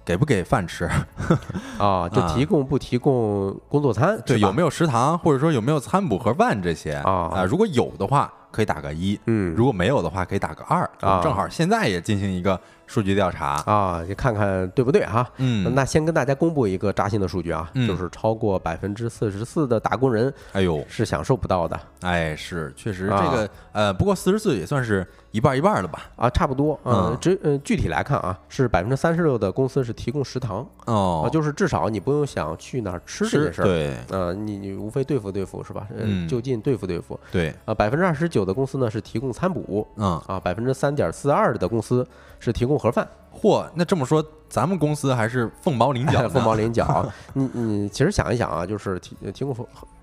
[0.03, 0.89] 给不给饭吃？
[1.77, 4.19] 啊，就提供不提供工作餐？
[4.25, 6.93] 对，有没有食堂，或者说有没有餐补盒饭这些？
[6.93, 9.19] 啊啊，如果有的话，可以打个一。
[9.27, 10.89] 嗯，如果没有的话，可以打个二。
[11.01, 12.59] 啊，正好现在也进行一个。
[12.87, 15.27] 数据调查啊，你看看对不对哈？
[15.37, 21.79] 嗯，那先跟大家公布一个扎心的数据啊，就是超过百分之四十四的打工人，哎呦，是享受不到的。
[22.01, 26.03] 哎，是，确实这个呃，不过四十四也算是一半一半了吧？
[26.15, 26.79] 啊，差不多。
[26.83, 33.65] 嗯，这呃具体来看啊，是百分之三十六的公司是提供食堂哦，就是至少你不用想去哪儿吃这件事儿。
[33.65, 35.87] 对，呃，你你无非对付对付是吧？
[35.97, 37.19] 嗯，就近对付对付。
[37.31, 42.07] 对，啊，百分之二十九的公司呢是提供餐补，嗯啊，百分之三点四二的公司
[42.45, 42.79] 是提供。
[42.79, 43.07] 盒饭。
[43.33, 46.27] 嚯，那这么说，咱们公司还是凤毛麟角。
[46.29, 49.53] 凤毛麟角， 你你其实想一想啊，就是提提供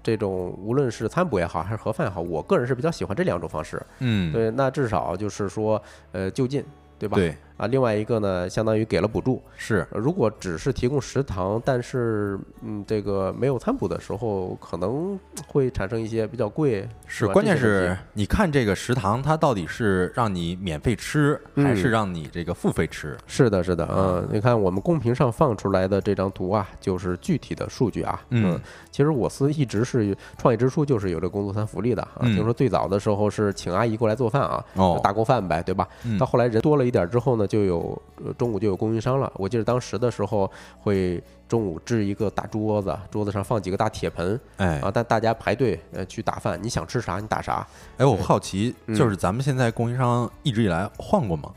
[0.03, 3.80] 这种无论是餐补也好，还是盒饭也好，我个人是比较喜欢这两种方式。
[4.01, 5.80] 嗯，对，那至少就是说，
[6.11, 6.62] 呃，就近，
[6.99, 7.16] 对吧？
[7.16, 7.34] 对。
[7.62, 9.40] 啊，另外一个呢，相当于给了补助。
[9.56, 16.88] 是，如果只是提供食堂，但是嗯，这个没有餐补的时候，可能会产生一些比较贵。
[17.06, 23.16] 是，关键是你看这个食堂，它到底是让你免费吃，还是让你这个付费吃？
[23.28, 28.20] 是的，是的，嗯，你看我们公屏上放出来的这张图啊，就是具体的数据啊。
[28.30, 28.58] 嗯，
[28.90, 32.22] 其实我司一直是创业之初就是有这工作餐福利的啊。
[32.22, 34.64] 听说最早的时候是请阿姨过来做饭啊，
[35.00, 35.86] 大锅饭呗，对吧？
[36.18, 37.46] 到后来人多了一点之后呢。
[37.53, 38.03] 就有
[38.38, 39.30] 中午就有供应商了。
[39.36, 40.50] 我记得当时的时候，
[40.80, 47.66] 会中午支一个大桌子，桌子上放几个大铁盆，哎啊，但大家排队呃去打饭，你想吃啥你打啥。
[47.98, 51.53] 哎，我好奇，就是咱们现在供应商一直以来换过吗？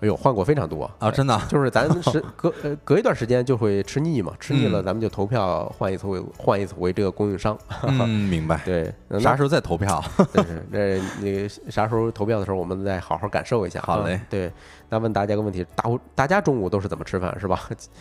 [0.00, 1.08] 哎呦，换过非常多啊！
[1.12, 7.56] 真的，就是咱是 隔呃隔一段时间就会吃腻嘛，吃腻了咱们就投票换一次为换一次为这个供应商。
[7.82, 8.60] 嗯， 明白。
[8.64, 10.02] 对，啥时候再投票？
[10.34, 13.80] 对那你啥时候投票的时候，我们再好好感受一下。
[13.82, 14.20] 好嘞。
[14.28, 14.50] 对，
[14.92, 15.84] 那问大家个问题：大
[16.14, 17.34] 大家中午都是怎么吃饭？
[17.40, 17.58] 是吧？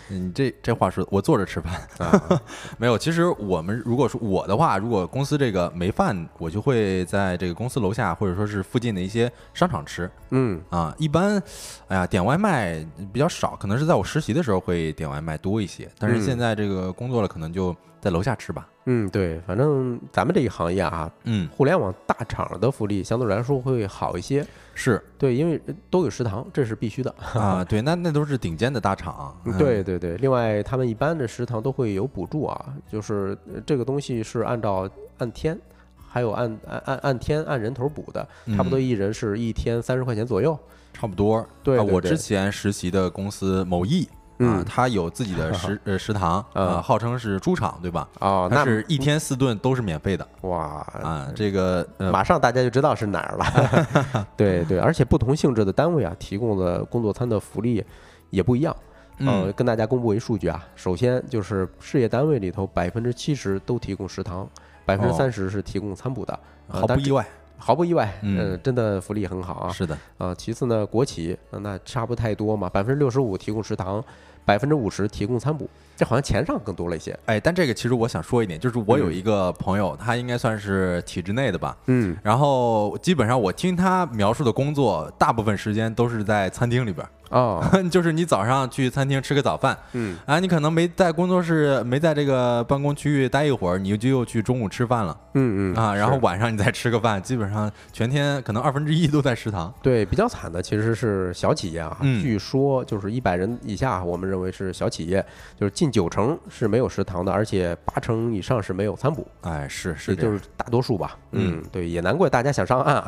[0.09, 2.41] 你这这话说，我坐着吃饭啊？
[2.77, 10.11] 没有，其实我们如果说我的话，如果公司这个没饭，我就会在这个公司楼下或者说是附近的一些商场吃。
[10.31, 11.41] 嗯啊，一般。
[11.87, 18.67] 哎呀，点外卖比较少，可能是在我实习的时候会点外卖多一些，但是现在这个工作了，可能就在楼下吃吧。
[18.85, 24.45] 嗯，对，反正咱们这一行业啊，嗯，互联网大厂的福利相对来说会好一些。
[24.73, 27.63] 是对，因为都有食堂，这是必须的 啊。
[27.63, 29.35] 对，那那都是顶尖的大厂。
[29.57, 35.59] 对对对，另外他们一般的食堂都会有补助啊，就是这个东西是按照按天，
[36.07, 40.57] 还有按按按按天按人头补的，差不多一人是一天三十块钱左右。
[40.93, 44.07] 差不多，对，我之前实习的公司某易
[44.45, 48.07] 啊，它有自己的 食呃食堂呃，号称是猪场，对吧？
[48.19, 50.27] 哦，那是一天四顿都是免费的。
[50.41, 54.25] 哇啊，这个马上大家就知道是哪儿了。
[54.37, 57.83] 对对，而且不同性质的单位啊，提供的工作餐的福利
[58.29, 58.75] 也不一样。
[59.19, 64.49] 嗯，跟大家公布一数据啊，首先就是事业单位里头百分之七十都提供食堂，
[64.85, 67.25] 百分之三十是提供餐补的，毫不意外。
[67.63, 69.71] 毫不意外，嗯，真的福利很好啊。
[69.71, 74.03] 是的，啊，其次呢，国企那差不太多嘛，百分之六十五提供食堂，
[74.45, 77.17] 百分之五十提供餐补，这好像钱上更多了一些。
[77.25, 87.07] 哎，但这个其实我想说一点，就是我有一个朋友，他应该算是体制内的吧，嗯，然后基本上我听他描述的工作，大部分时间都是在餐厅里边。
[87.31, 99.73] 哦， 就是你早上去餐厅吃个早饭，嗯，啊，你可能没在工作室，没在这个办公区域待一会儿，你就又去中午吃饭了，嗯嗯，啊，然后晚上你再吃个饭，基本上全天可能二分之一都在食堂。
[99.81, 105.25] 对，比较惨的其实是小企业啊，据说就是一百人以下，我们认为是小企业，
[105.57, 109.25] 就是近九成是没有食堂的，而且八成以上是没有餐补。
[109.41, 111.15] 哎，是是，就是大多数吧。
[111.31, 113.01] 嗯，对，也难怪大家想上岸。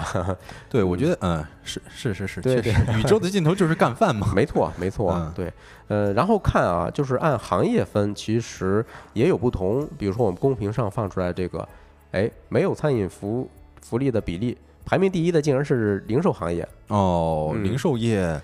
[0.69, 4.12] 对，我觉得，嗯，是是是是，确实，宇宙的尽头就是干饭。
[4.35, 5.51] 没错，没错，对，
[5.87, 9.87] 呃，然后看啊，就是按行业分，其实也有不同。
[9.97, 11.67] 比如说我们公屏上放出来这个，
[12.11, 13.49] 哎，没有餐饮福
[13.81, 17.55] 福利的比例，排名第一的竟然是零售行业哦。
[17.63, 18.41] 零售业，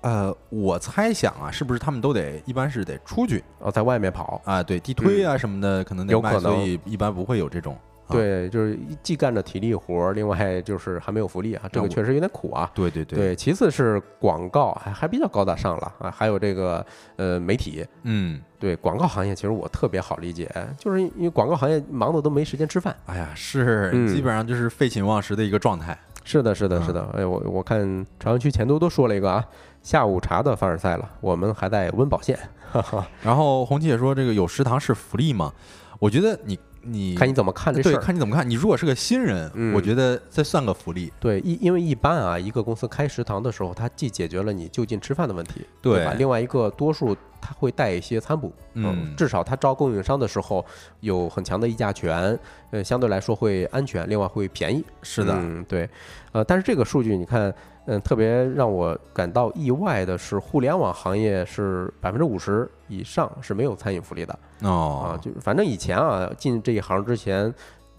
[0.00, 4.62] 呃，我猜想啊，是不是他们都得一般是得出去哦，在外面跑啊？
[4.62, 7.76] 对，地推啊什么的，可能得卖，所以一般不会有这种。
[8.10, 12.70] 对，就是既干着体力活儿，另外就是还没有福利啊，这个确实有点苦啊。
[12.74, 16.84] 对对对，其次是广告还还比较高大上了啊，还有这个
[17.16, 22.96] 呃媒体，嗯，对，广告行业其实我特别好理解，就是因为广告行业忙的都没时间吃饭。
[23.06, 25.98] 哎呀，是，基本上就是废寝忘食的一个状态。
[26.24, 27.08] 是的，是的，是的。
[27.14, 29.44] 哎，我我看朝阳区前都都说了一个啊，
[29.82, 32.38] 下午茶的凡尔赛了，我们还在温饱线。
[33.22, 35.52] 然后红旗也说这个有食堂是福利吗？
[35.98, 36.58] 我觉得你。
[36.82, 38.00] 你看你怎么看这事儿？
[38.00, 38.48] 看你怎么看。
[38.48, 41.12] 你如果是个新人，我觉得这算个福利。
[41.20, 46.14] 对，一因为一般啊，一个公司开食堂的时候，它既解决了你就近吃饭的问题，对吧？
[46.16, 50.64] 另外一个，多数它会带一些餐补，嗯，至少它招供应商的时候
[51.00, 52.38] 有很强的议价权，
[52.70, 54.84] 呃，相对来说会安全，另外会便宜。
[55.02, 55.88] 是的，嗯，对，
[56.32, 57.52] 呃，但是这个数据你看。
[57.90, 65.08] 嗯，特别让我感到意外的是，互联网行业是百分之五十以上是没有餐饮福利的哦。
[65.08, 67.52] 啊，就反正以前啊，进这一行之前，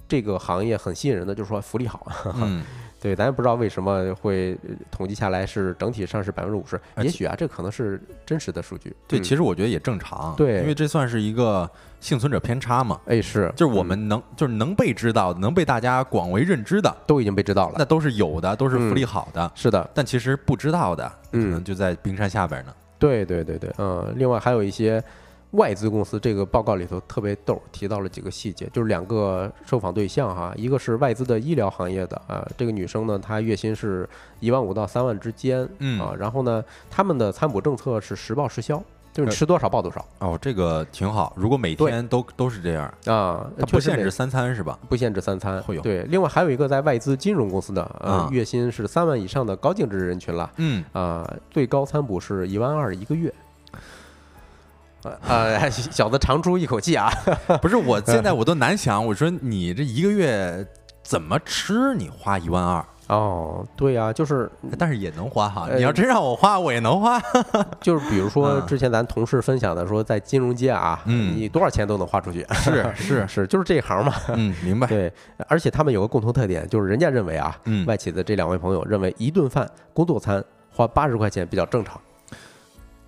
[0.08, 2.06] 这个行业很吸引人的，就是说福利好。
[2.36, 2.64] 嗯，
[3.02, 8.96] 对，咱也不知道为什么会呃统计下来是整体上是百分之五十，也许啊，这可能是真实的数据。
[9.08, 11.70] 对，嗯其实我觉得也正常，对因为这算是一个
[12.00, 17.76] 幸存者偏差嘛，哎是，就是我们能就是能被知道，能被大家广为认知的，都已经被知道了。
[17.78, 22.74] 那都是有的，都是福利好的，是的，但其实不知道的，可嗯能就在冰山下边呢。
[22.98, 25.02] 对对对对，嗯，另外还有一些
[25.52, 34.08] 外资公司，这个报告里头特别逗，提到了几个细节，就是两个受访对象哈，一个是外资的医疗行业的啊，这个女生呢，她月薪是
[34.40, 38.80] 一万五到三万之间，嗯啊，然后呢，他们的餐补政策是实报实销，
[39.12, 41.34] 就是吃多少报多少哦，这个挺好。
[41.36, 44.78] 如果每天都都是这样，啊，不限制三餐是吧？
[44.88, 45.82] 不限制三餐会有。
[45.82, 50.52] 对，另外还有一个在外资金融公司的，月薪是三万以上的高净值人群了。
[50.58, 53.34] 嗯，啊，最高餐补是一万二一个月。
[55.04, 57.10] 呃呃，小子长出一口气啊！
[57.62, 60.66] 不是，我现在我都难想，我说你这一个月
[61.02, 61.96] 怎么吃？
[61.96, 65.68] 你花一万二，哦，对呀、就是但是也能花哈。
[65.70, 67.20] 呃你要真让我花，我也能花。
[67.80, 74.14] 就是，比如说啊之前咱同事分享的说，在金融街啊，嗯你多少钱都能花出去，是是， 是，就是这一行嘛。
[74.36, 74.86] 嗯，明白。
[74.86, 75.12] 对，
[75.48, 82.00] 而且他们有个共同特点，就是人家认为啊，嗯外企的这两位朋友认为一顿饭工作餐花八十块钱比较正常。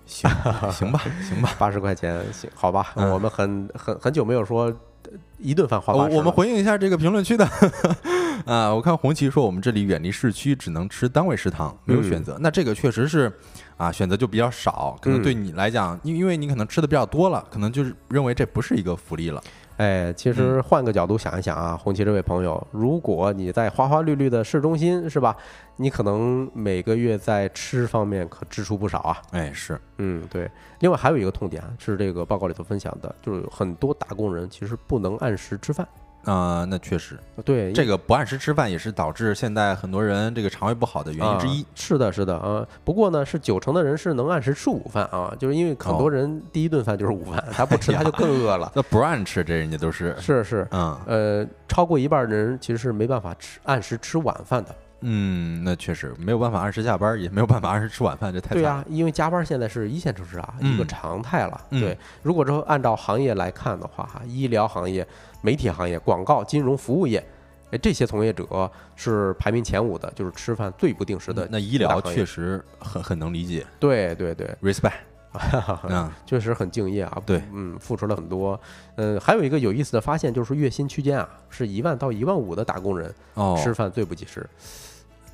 [0.06, 0.30] 行
[0.72, 1.54] 行吧，行吧。
[1.58, 6.10] 八十块钱行，好吧，嗯我们很很很久没有说呃一顿饭花八十。
[6.12, 7.48] 我我们回应一下这个评论区的
[8.46, 12.36] 啊，我看红旗说我们这里远离市区，只能吃单位食堂，没有选择。
[12.40, 13.32] 那这个确实是
[13.76, 19.42] 啊，选择就比较少，可能嗯对你来讲，因因为你可能吃的比较多了，可能就是认为这不是一个福利了。
[19.82, 25.36] 哎，其实嗯换个角度想一想啊，红旗这位朋友，如果你在花花绿绿的市中心，是吧？
[25.76, 29.20] 你可能每个月在吃方面可支出不少啊。
[29.32, 30.48] 哎，是，嗯，对。
[30.78, 35.84] 另外还有一个痛点啊，是这个报告里头分享的，就是很多打工人其实不能按时吃饭。
[36.24, 41.66] 啊，那确实，对，这个不按时吃饭也是导致现在很多人这个肠胃不好的原因之一啊。
[41.74, 42.66] 是的，是的啊。
[42.84, 48.70] 不过呢，是九成的人是能按时吃午饭啊，就是因为很哦多人第一顿饭就是午饭，他不吃他就更饿了。
[48.76, 54.74] 那不让吃，这人家都是，是是，嗯呃，超过一半的人其实是没办法吃按时吃晚饭的。
[55.04, 58.54] 嗯，那确实没有办法按时下班，也没有办法按时吃晚饭，这太。
[58.54, 61.60] 对啊，因为加班现在是一线城市啊，一个嗯常态了。
[61.70, 65.04] 嗯对，如果说按照行业来看的话，哈，医疗行业、
[65.42, 67.22] 媒体行业、广告、金融服务业，
[67.70, 71.46] 哎，这些从业者是排名前五的，就是吃饭最不定时的。
[71.50, 74.92] 那医疗确实很很能理解对对对，，respect。
[75.88, 77.22] 嗯，确实很敬业啊。
[77.24, 78.60] 对嗯，付出了很多。
[78.96, 84.46] 嗯，还有一个有意思的发现，就是月薪区间啊，是一万到一万五的打工人哦，吃饭最不及时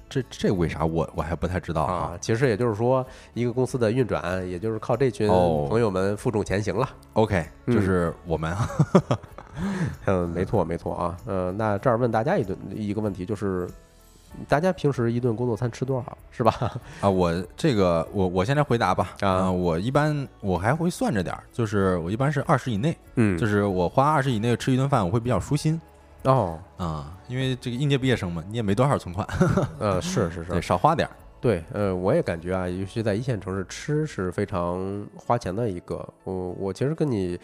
[0.09, 2.17] 这这为啥我我还不太知道啊。
[2.21, 3.05] 其实也就是说，
[3.35, 6.89] 一个公司的运转，也就是靠这群哦朋友们负重前行了。
[7.15, 8.71] OK，嗯就是我们啊，
[10.07, 11.17] 嗯，没错没错啊。
[11.27, 13.69] 呃，那这儿问大家一顿一个问题，就是
[14.49, 16.53] 大家平时一顿工作餐吃多少，是吧？
[17.01, 19.15] 啊，我这个我我先来回答吧。
[19.21, 25.81] 啊呃我一般我还会算着点儿，就是我一般是二十以内，嗯就是我花二十以内吃一顿饭，我会比较舒心
[26.25, 29.27] 哦，啊，因为这个应届毕业生嘛，你也没多少存款，
[29.79, 31.15] 呃，是 是对，是，少花点儿。
[31.41, 36.07] 对，呃，我也感觉啊，尤其在一线城市，吃是非常花钱的一个。
[36.25, 37.39] 我我其实跟你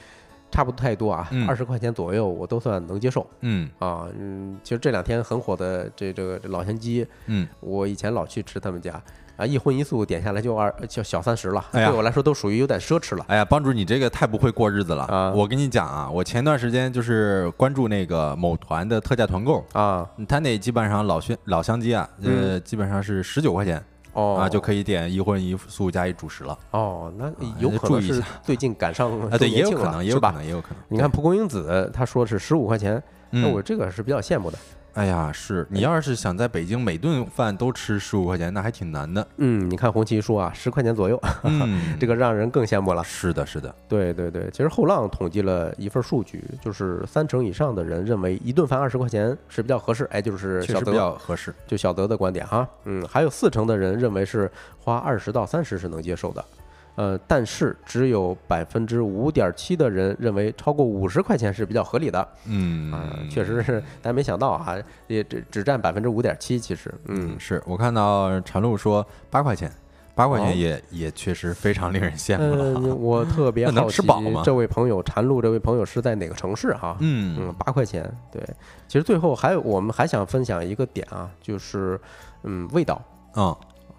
[0.54, 3.28] 差不多太多啊嗯，二十块钱左右我都算能接受。
[3.40, 3.68] 嗯。
[3.80, 4.06] 啊。
[4.16, 9.02] 嗯，其实这两天很火的这这个这老乡鸡，嗯，我以前老去吃他们家
[9.36, 13.24] 啊，一荤一素点下来就二就小三十了，对我来说都属于有点奢侈了。
[13.26, 15.02] 哎呀，帮主，你这个太不会过日子了。
[15.06, 15.32] 啊。
[15.32, 23.84] 我跟你讲啊，我前段时间就是关注那个某团的特价团购，啊，他那基本上老乡老乡鸡啊，呃，基本上是十九块钱
[24.14, 26.58] 哦啊就可以点一荤一素加一主食了。
[26.70, 27.26] 哦，那
[27.58, 30.10] 有就可能是最近赶上啊，对，也有可能，也？
[30.12, 30.78] 有可能，也有可能。
[30.88, 34.58] 你看蒲公英子他说是十五块钱，那嗯我这个是比较羡慕的。
[34.94, 39.26] 哎呀，是你要是想在北京每顿饭都吃十五块钱，那还挺难的。
[39.38, 43.02] 嗯，你看红旗说啊，十块钱左右，嗯，这个让人更羡慕了。
[43.02, 51.52] 是的，是的，对对对，其实后浪统计了一份数据，就是三成以上的人认为一顿饭二十块钱是比较合适，哎，就是小确实比较合适。
[51.66, 56.44] 就小德的观点哈，嗯，还有四成的人认为是花二十到三十是能接受的，
[56.96, 62.92] 呃，但是只有百分之五点七的人认为超过五十块钱是比较合理的，嗯。
[62.92, 64.76] 啊、确实是， 但没想到啊，
[65.08, 67.32] 也只只占百分之五点七，其实，嗯。
[67.32, 69.70] 嗯，，是我看到陈露说八块钱，
[70.14, 70.44] 八块哦。
[70.44, 72.64] 钱也也确实非常令人羡慕了。
[72.72, 72.94] 嗯，哈。
[72.94, 74.42] 我特别 好奇吃饱吗？
[74.44, 76.96] 这位朋友禅路这位朋友是在哪个城市哈？
[77.00, 78.40] 嗯，嗯八块钱，对，
[78.86, 82.00] 其实最后还有我们还想分享一个点啊，就是
[82.44, 83.02] 嗯味道。
[83.36, 83.56] 嗯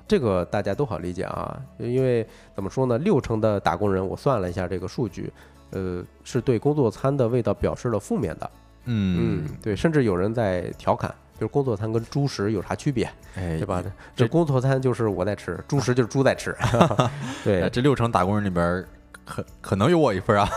[0.08, 5.32] 这个大家都好理解啊，因为怎么说呢，六成的打工人，我算了一下这个数据，
[5.72, 8.52] 呃，是对工作餐的味道表示了负面的。
[8.86, 13.84] 嗯对，甚至有人在调侃，就是工作餐跟猪食有啥区别，哎，对吧？
[14.16, 16.56] 这工作餐就是我在吃，猪食就是猪在吃。
[17.44, 18.86] 对，这六成打工人里边，
[19.26, 20.48] 可可能有我一份啊。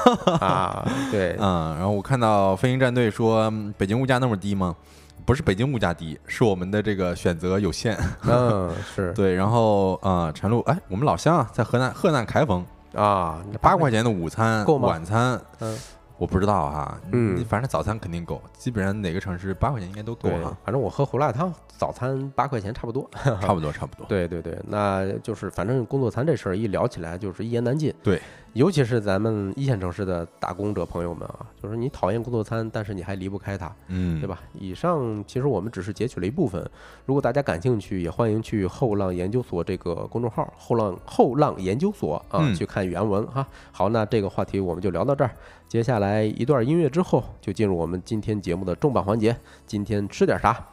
[0.41, 1.75] 啊，对，嗯。
[1.77, 4.77] 然后我看到飞行战队说，北京物价那么低吗？
[5.25, 7.97] 不是北京物价低，是我们的这个选择有限。
[8.25, 9.35] 嗯，是 对。
[9.35, 12.65] 然后啊，陈露，哎，我们老乡啊，在河南河南开封
[12.95, 14.65] 啊，八块钱的午餐？
[14.81, 15.77] 晚餐，嗯。
[16.17, 20.59] 我不知道哈，嗯，反正早餐肯定够，基本上哪个城市八块钱应该都够了。
[20.65, 23.09] 反正我喝胡辣汤，早餐八块钱差不多，
[23.41, 24.05] 差不多差不多。
[24.11, 27.95] 对对对，那就是反正工作餐这事儿一聊起来就是一言难尽。
[28.03, 28.21] 对，
[28.59, 34.41] 尤其是咱们一线城市的打工者朋友们啊，就是你讨厌工作餐，但是你还离不开它，嗯，对吧？
[34.53, 36.69] 以上其实我们只是截取了一部分，
[37.07, 43.47] 如果大家感兴趣，也欢迎去后浪研究所这个公众号“后浪后浪研究所”啊去看原文哈。
[43.71, 45.31] 好，那这个话题我们就聊到这儿。
[45.69, 49.37] 接下来一段音乐之后，就进入我们今天节目的重磅环节。
[49.69, 50.67] 今天吃点啥？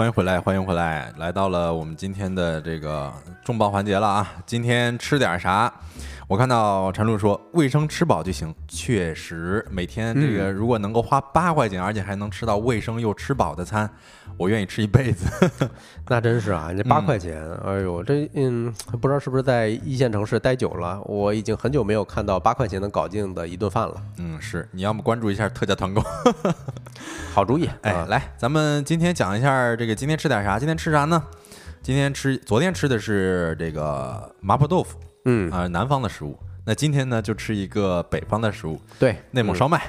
[0.00, 3.12] 欢迎回来，欢迎回来，来到了我们今天的这个
[3.44, 4.32] 重磅环节了啊！
[4.46, 5.70] 今天吃点啥？
[6.30, 13.90] 我看到陈露说卫生吃饱就行，确实，每天这个如果能够花八块钱，而且还能吃到卫生又吃饱的餐，
[14.36, 15.26] 我愿意吃一辈子。
[16.06, 23.96] 那真是啊，这八块钱，哎呦，这嗯，不知道是不是在一线城市待久了，我已经很久没有看到八块钱能搞定的一顿饭了。
[24.18, 26.00] 嗯，是，你要么关注一下特价团购，
[27.34, 27.68] 好主意。
[27.82, 30.60] 哎，来，咱们今天讲一下这个今天吃点啥？
[30.60, 31.20] 今天吃啥呢？
[31.82, 34.96] 今天吃，昨天吃的是这个麻婆豆腐。
[35.24, 36.38] 嗯啊，南方的食物。
[36.64, 39.82] 那今天呢，就吃一个北方的食物，对，内蒙烧麦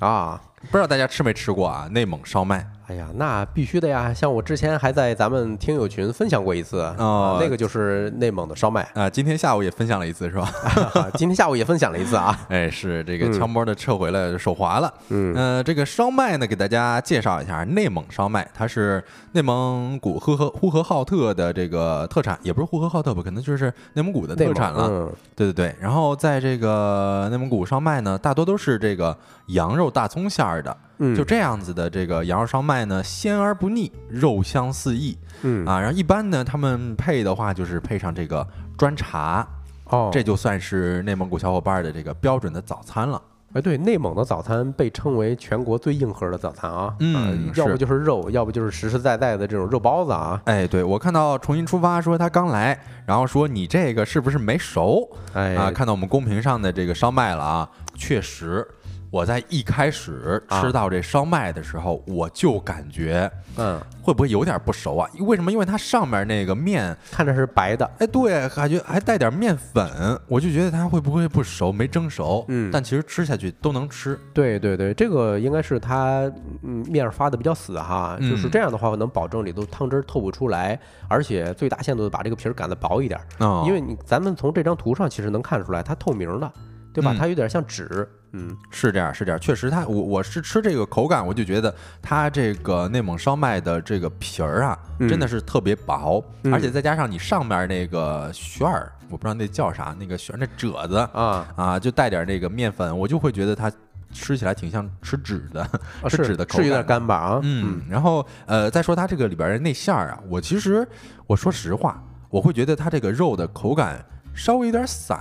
[0.00, 0.40] 啊。
[0.70, 1.88] 不知道大家吃没吃过啊？
[1.90, 2.66] 内蒙烧麦。
[2.88, 4.14] 哎呀，那必须的呀！
[4.14, 9.10] 像我之前还在咱们听友群分享过一次，哦，那个就是内蒙的烧麦啊。
[9.10, 10.48] 今天下午也分享了一次，是吧？
[11.14, 12.38] 今天下午也分享了一次啊。
[12.48, 14.94] 哎，是这个悄摸的撤回了，手滑了。
[15.08, 24.86] 嗯，呃，这个烧麦呢，给大家介绍一下，内蒙烧麦，它是内蒙古呼和呼和浩特的这个特产，也不是呼和浩特吧，可能就是内蒙古的特产了。
[24.88, 25.74] 嗯，对对对。
[25.80, 29.16] 然后在这个内蒙古烧麦呢，大多都是这个
[29.48, 30.76] 羊肉大葱馅儿的。
[31.14, 35.16] 就这样子的这个羊肉烧麦呢，鲜而不腻，肉香四溢。
[35.42, 38.46] 嗯啊，然后一般呢，他们配的话就是配上这个
[38.78, 39.46] 砖茶，
[39.84, 43.20] 哦，这就算是内蒙古小伙伴的这个标准的早餐了。
[43.52, 46.94] 哎，对，内蒙的早餐被称为全国最硬核的早餐啊。
[47.00, 50.40] 嗯，要不就是肉，要不就是实实在在的这种肉包子啊。
[50.44, 55.08] 哎，对我看到重新出发说他刚来，然后说你这个是不是没熟？
[55.32, 58.66] 哎啊，看到我们公屏上的这个烧麦了啊，确实。
[59.10, 65.08] 我在一开始吃到这烧麦的时候，我就感觉，嗯，会不会有点不熟啊？
[65.20, 65.50] 为什么？
[65.50, 72.44] 因为它上面那个面看着是白的，哎，对，感觉还带点面粉，我就觉得它会不会不熟，没蒸熟？
[72.48, 74.18] 嗯，但其实吃下去都能吃。
[74.34, 76.30] 对对对，这个应该是它，
[76.62, 80.78] 嗯，面发的比较死哈，就是这样的话能保证里头汤汁透不出来，
[81.08, 83.18] 而且最大限度的把这个皮儿擀的薄一点。
[83.38, 86.52] 哦，因为你咱们从这张图上其实能看出来，它透明的。
[86.96, 87.14] 对吧？
[87.18, 103.70] 它有点像纸，嗯，是这样，是这样，确实，它我我是吃这个口感，我就觉得它这个内蒙烧麦的这个皮儿啊，真的是特别薄，而且再加上你上面那个旋儿，我不知道那叫啥，那个旋那褶子啊啊，就带点那个面粉，我就会觉得它
[104.10, 105.68] 吃起来挺像吃纸的，
[106.08, 107.40] 吃纸的口感，是有点干巴啊。
[107.42, 110.88] 嗯，然后呃，再说它这个里边的内馅儿啊，我其实
[111.26, 114.02] 我说实话，我会觉得它这个肉的口感
[114.34, 115.18] 稍微有点散。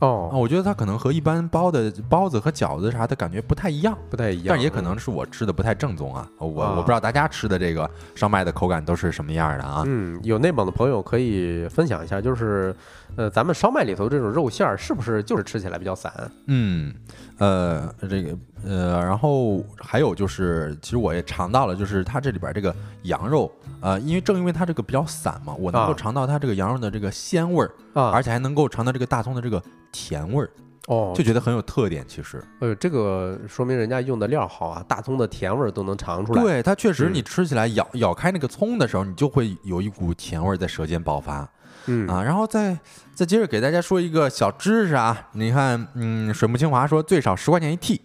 [0.00, 6.28] 哦，我觉得它可能和一般包的包子和饺子啥的感觉不太一样，不太一样，但也可能是我吃的不太正宗啊。
[6.38, 9.82] 我我不知道大家吃的这个烧麦的口感都是什么样的啊？
[9.86, 12.74] 嗯，有内蒙的朋友可以分享一下，就是
[13.16, 16.12] 呃，咱们烧麦里头这种肉馅儿是不是就是吃起来比较散？
[16.46, 16.92] 嗯，
[17.38, 18.36] 呃，这个
[18.66, 23.50] 呃，然后还有就是，其实我也尝到了，就是它这里边这个羊肉，
[23.80, 29.62] 呃，因为正因为它这个比较散嘛，我能够尝到它这个羊肉的这个鲜味儿啊，而且还能够尝到这个大葱的这个。
[29.96, 30.50] 甜味儿
[30.88, 32.04] 哦，就觉得很有特点。
[32.08, 36.42] 其实，呃，这个说明人家用的料好啊，大葱的甜味儿都能尝出来。
[36.42, 41.48] 对，它确实，你吃起来咬咬开那个葱的时候，你就会有一股甜味儿在舌尖爆发。
[41.86, 42.76] 嗯啊，然后再
[43.14, 48.00] 再接着给大家说一个小知识啊，你看，嗯，水木清华说最少十块钱一屉，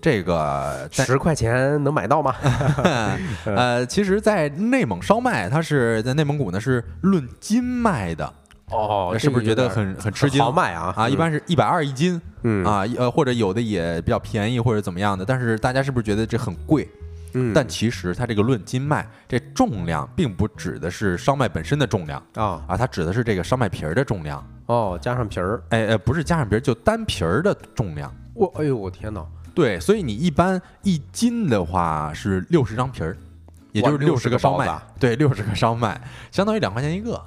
[0.00, 2.34] 这个十块钱能买到吗？
[3.44, 8.32] 呃，其实，在内蒙烧麦，它是在内蒙古呢是论斤卖的。
[8.70, 10.42] 哦，是不是觉得很很吃惊？
[10.42, 11.08] 豪迈啊啊！
[11.08, 16.86] 一般是一百二一斤，嗯啊，呃，或者有的也比较便宜或者怎么样的，但是大家是不是觉得这很贵？
[17.32, 24.46] 嗯，但其实它这个论斤卖，这重量并不指的是烧麦本身的重量啊啊，它指的是这个烧麦皮儿的重量。
[24.66, 28.14] 哦，加上皮儿，哎哎，不是加上皮儿，就单皮儿的重量。
[28.34, 29.24] 我哎呦我天哪！
[29.58, 33.16] 对，所以你一般一斤的话是六十张皮儿，
[33.72, 36.00] 也就是六十个烧麦，对，六十个烧麦，
[36.30, 37.20] 相当于两块钱一个，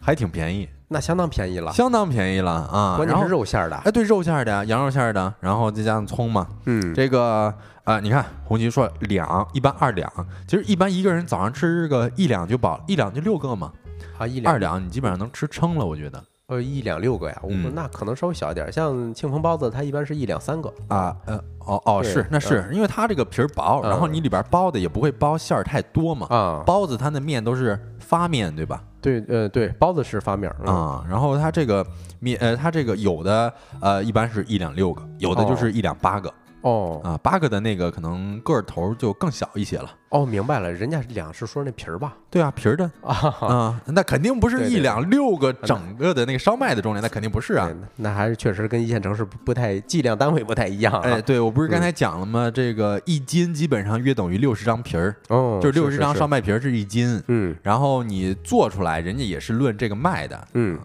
[0.00, 2.96] 还挺便宜，那相当便宜了，相当便宜了啊。
[2.96, 6.48] 关键是肉馅儿的，哎，对，肉馅儿的，羊肉馅儿的，然后再加上葱嘛。
[6.64, 10.12] 嗯，这个啊，你看红旗说两，一般二两，
[10.48, 13.72] 其实一般一个人早上吃个一两就饱，一两就六个嘛，
[14.18, 17.72] 啊一两二两你基本上能吃撑了，我觉得呃一两六个呀，我嗯。
[17.74, 24.14] 那可能稍微小一点，像庆丰包子它一般是一两三个，啊，呃，哦哦，是，那是因为它这个皮儿薄，然后嗯。
[24.14, 28.82] 你里边包的也不会包馅儿太多嘛，啊，包子它的面都是发面，对吧？
[29.00, 31.84] 对，呃对，包子是发面啊，然后它这个
[32.20, 36.32] 面，呃，它这个有的呃一般是一两六个，有的就是一两八个
[36.66, 39.88] 哦啊，八个的那个可能个儿头就更小一些了。
[40.08, 42.16] 哦，明白了，人家两是说那皮儿吧？
[42.28, 47.70] 对啊，皮儿的啊，啊，那肯定不是一两六个整个的那个烧麦的重量，那肯定不是啊。
[47.94, 51.02] 那还是确实跟一线城市不不太计量单位不太一样啊。
[51.04, 52.50] 哎，对我不是刚才讲了吗？
[52.50, 60.76] 这个一斤基本上约等于六十张皮儿，哦，就是六十张烧麦皮儿是一斤，嗯然后你做出来，人家也是论这个卖的，嗯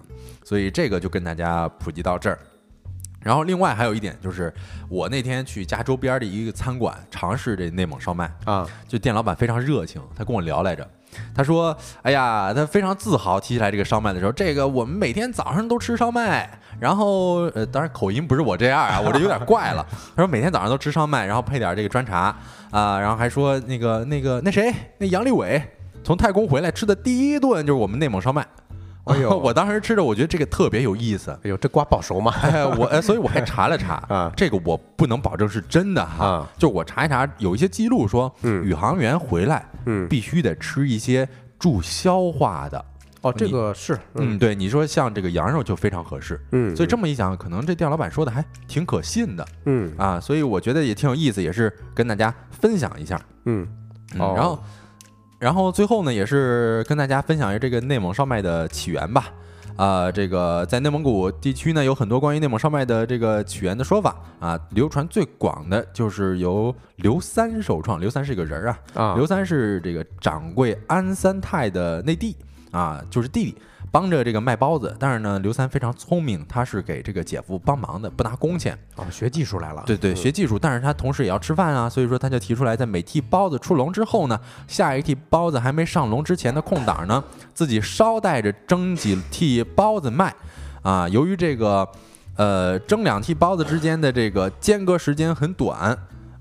[0.43, 2.37] 所以这个就跟大家普及到这儿。
[3.21, 4.53] 然后另外还有一点就是，
[4.89, 10.87] 我那天去家周边的一个餐馆尝试这内蒙烧麦，啊就店老板非常热情，他跟我聊来着。
[11.35, 16.49] 他说：“哎呀，他非常自豪提起来这个烧麦的时候，这个我们每天早上都吃烧麦，
[16.79, 19.85] 然后呃，当然口音不是我这样啊，我这有点怪了。
[20.15, 22.33] 他说每天早上都吃烧麦，然后配点这个砖茶
[22.71, 25.61] 啊、然后还说那个那个那谁那杨利伟
[26.01, 28.47] 从太空回来吃的第一顿就是我们内蒙烧麦。
[29.05, 29.35] 哎呦。
[29.39, 31.31] 我当时吃着，我觉得这个特别有意思。
[31.43, 32.33] 哎呦，这瓜保熟吗？
[32.43, 34.31] 哎，我哎，所以我还 查了查啊。
[34.35, 36.49] 这个我不能保证是真的哈，啊。
[36.57, 38.63] 就我查一查，有一些记录说，嗯。
[38.63, 41.27] 宇航员回来，嗯必须得吃一些
[41.59, 42.83] 助消化的，
[43.21, 49.91] 哦，这个是嗯，对，你说像这个羊肉就非常合适，嗯，所以这么一想，可能这店老板说的还挺可信的嗯。
[49.97, 53.67] 啊，所以我觉得也挺有意思，也是跟大家分享一下，嗯。
[54.15, 54.33] 嗯，哦。
[54.35, 54.63] 然后，
[55.41, 59.25] 然后最后呢，也是跟大家分享一下这个内蒙烧麦的起源吧。
[59.75, 64.59] 啊、这个在内蒙古地区呢，有很多关于内蒙烧麦的这个起源的说法啊。
[64.69, 72.35] 流传最广的就是由刘三首创，刘三是个人儿啊，啊刘三是这个掌柜安三泰的内弟
[72.69, 73.57] 啊，就是弟弟，
[73.91, 74.95] 帮着这个卖包子。
[74.97, 78.77] 但是呢，刘三非常聪明，他是给这个姐夫帮忙的，不拿工钱。
[78.95, 87.23] 哦学技术来了，对对，嗯学技术，但是他同时也要吃饭啊，所以说他就提出来，在每屉包子出笼之后呢，下一屉包子还没上笼之前的空档呢，
[87.53, 90.33] 自己捎带着蒸几屉包子卖。
[90.81, 91.87] 啊，由于这个
[92.37, 95.97] 呃蒸两屉包子之间的这个间隔时间很短。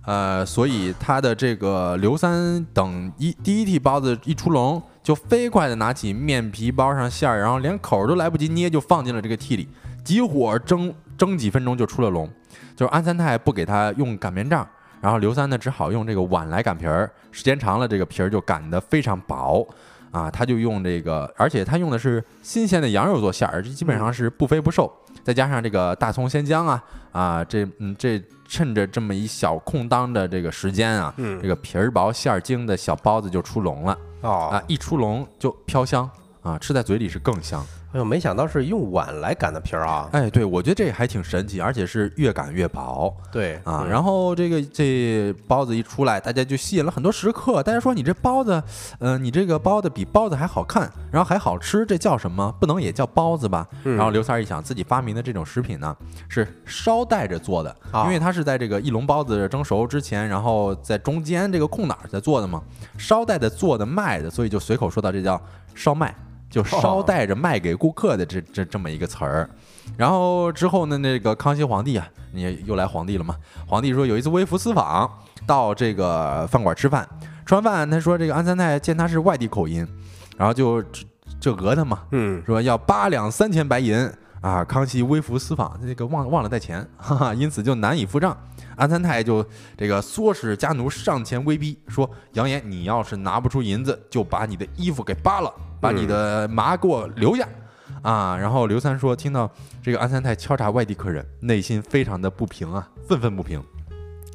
[0.06, 9.68] 呃，所以他的这个刘三等一第一屉包子一出笼，就飞快地拿起面皮包上馅儿，然后连口都来不及捏，就放进了这个屉里，
[10.04, 12.30] 急火蒸蒸几分钟就出了笼。
[12.76, 14.64] 就是安三太不给他用擀面杖，
[15.00, 19.66] 然后刘三呢只好用这个碗来擀皮儿，时间长了这个皮儿就擀得非常薄。
[20.12, 24.92] 啊，他就用这个，而且他用的是新鲜的羊肉做馅儿，这基本上是不肥不瘦，
[25.24, 31.40] 再加上这个大葱、鲜姜啊，啊，这嗯这趁着这么一小空当的这个时间啊，嗯。
[31.40, 33.96] 这个皮儿薄馅儿精的小包子就出笼了。
[34.22, 34.48] 哦。
[34.52, 36.10] 啊，一出笼就飘香
[36.42, 37.64] 啊，吃在嘴里是更香。
[37.92, 40.08] 哎呦，没想到是用碗来擀的皮儿啊！
[40.12, 43.12] 哎，对我觉得这还挺神奇，而且是越擀越薄。
[43.32, 47.62] 对啊，嗯然后这个这包子一出来，大家就吸引了很多食客。
[47.64, 48.62] 大家说你这包子，
[49.00, 52.54] 呃，你这个包子比包子还好看，然后还好吃，这叫什么？
[52.60, 53.66] 不能也叫包子吧？
[53.84, 55.96] 嗯然后刘三儿一想，自己发明的这种食品呢，
[56.28, 62.62] 是捎带着做的，啊因为它是在这个一笼包子蒸熟之前，然后在中间这个空档儿在做的嘛，
[62.96, 65.40] 捎带着做的卖的，所以就随口说到这叫
[65.74, 66.14] 烧麦。
[66.50, 69.48] 就捎带着卖给顾客的这这这么一个词儿，
[69.96, 73.36] 然后之后呢，那个康熙皇帝啊，你又来皇帝了嘛？
[73.66, 75.08] 皇帝说有一次微服私访，
[75.46, 77.08] 到这个饭馆吃饭，
[77.46, 79.86] 吃完饭他说这个安三太见他是外地口音，
[80.36, 80.82] 然后就
[81.38, 84.64] 就讹他嘛，嗯说要八两三千白银啊。
[84.64, 88.36] 康熙微服私访，这个忘忘了带钱， 哈哈，因此就难以付账。
[88.76, 89.44] 安三太就
[89.76, 97.48] 这个唆使家奴上前威逼，说扬言你要是拿不出银子，就把你的衣服给扒了，把你的麻给我留下。
[98.02, 99.50] 啊，然后刘三说，听到
[99.82, 103.62] 这个安三太敲诈外地客人，内心非常的不平啊，愤愤不平。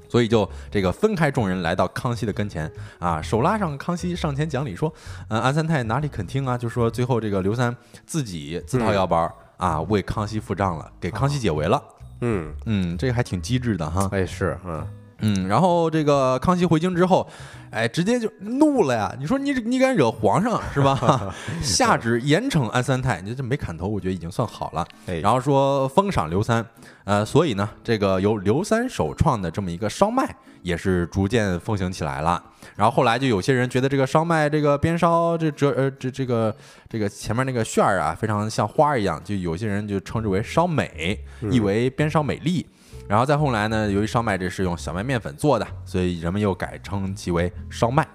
[0.08, 4.93] 所以就这个分开众人来到康熙的跟前啊，手拉上康熙上前讲理说，
[5.30, 6.58] 嗯，安三太哪里肯听啊？
[6.58, 7.76] 就说最后这个刘三
[8.06, 11.82] 自己自掏腰包啊，为康熙付账了，给康熙解围了。
[12.22, 14.08] 嗯嗯，这个还挺机智的哈。
[14.12, 14.88] 哎，是，嗯
[15.20, 17.28] 嗯，然后这个康熙回京之后，
[17.72, 19.16] 哎，直接就怒了呀！
[19.18, 21.34] 你说你你敢惹皇上是吧？
[21.63, 24.86] 下旨严惩安三太，你这没砍头，我觉得已经算好了。
[25.07, 26.66] 哎然后说封赏刘三，
[27.05, 32.43] 呃，所以呢，这个由刘三首创的这么一个烧麦也是逐渐风行起来了。
[32.76, 36.53] 然后后来就有些人觉得这个烧麦这个边烧这折呃这这个
[36.89, 42.68] 这个前面那个旋儿啊，非常像花儿一样，就有些人就称之为烧美，意为边烧美丽。
[43.08, 48.08] 然后再后来呢，由于烧麦这是用小麦面粉做的，所以人们又改称其为烧麦。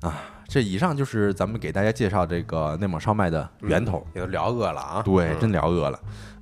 [0.00, 4.06] 啊，这以上就是咱们给大家介绍这个内蒙烧麦的源头。
[4.14, 5.02] 也都聊饿了啊。
[5.04, 5.98] 对，嗯真聊饿了。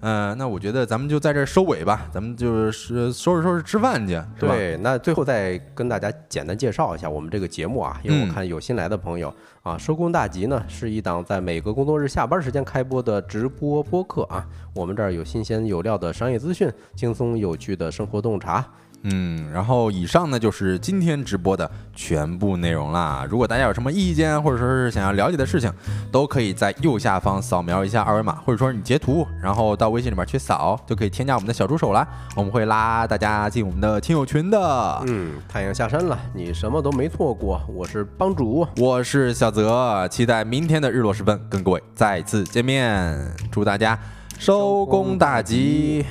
[0.07, 2.71] 嗯、那我觉得咱们就在这儿收尾吧，咱们就是
[3.11, 4.55] 收拾收拾吃饭去，是吧？
[4.55, 14.47] 对，那最后再跟大家简单介绍一下我们这个节目啊，因为嗯我看有新来的朋友啊，收工大吉呢是一档在每个工作日下班时间开播的直播播客啊。
[14.75, 18.63] 我们这儿有新鲜有料的商业资讯，轻松有趣的生活洞察。
[19.05, 23.27] 嗯，然后以上呢就是今天直播的全部内容啦。
[23.29, 25.71] 如果大家有什么意见，或者说是想要了解的事情，
[26.11, 32.07] 都可以在右下方扫描一下二维码，或者说你截图，然后到微信里面去扫，就可以添加我们的小助手啦。
[32.35, 35.03] 我们会拉大家进我们的听友群的。
[35.07, 37.61] 嗯，太阳下山了，你什么都没错过。
[37.69, 43.17] 我是帮主，我是小泽，期待明天的日落时分跟各位再次见面。
[43.53, 43.99] 祝大家
[44.39, 46.05] 收工大吉！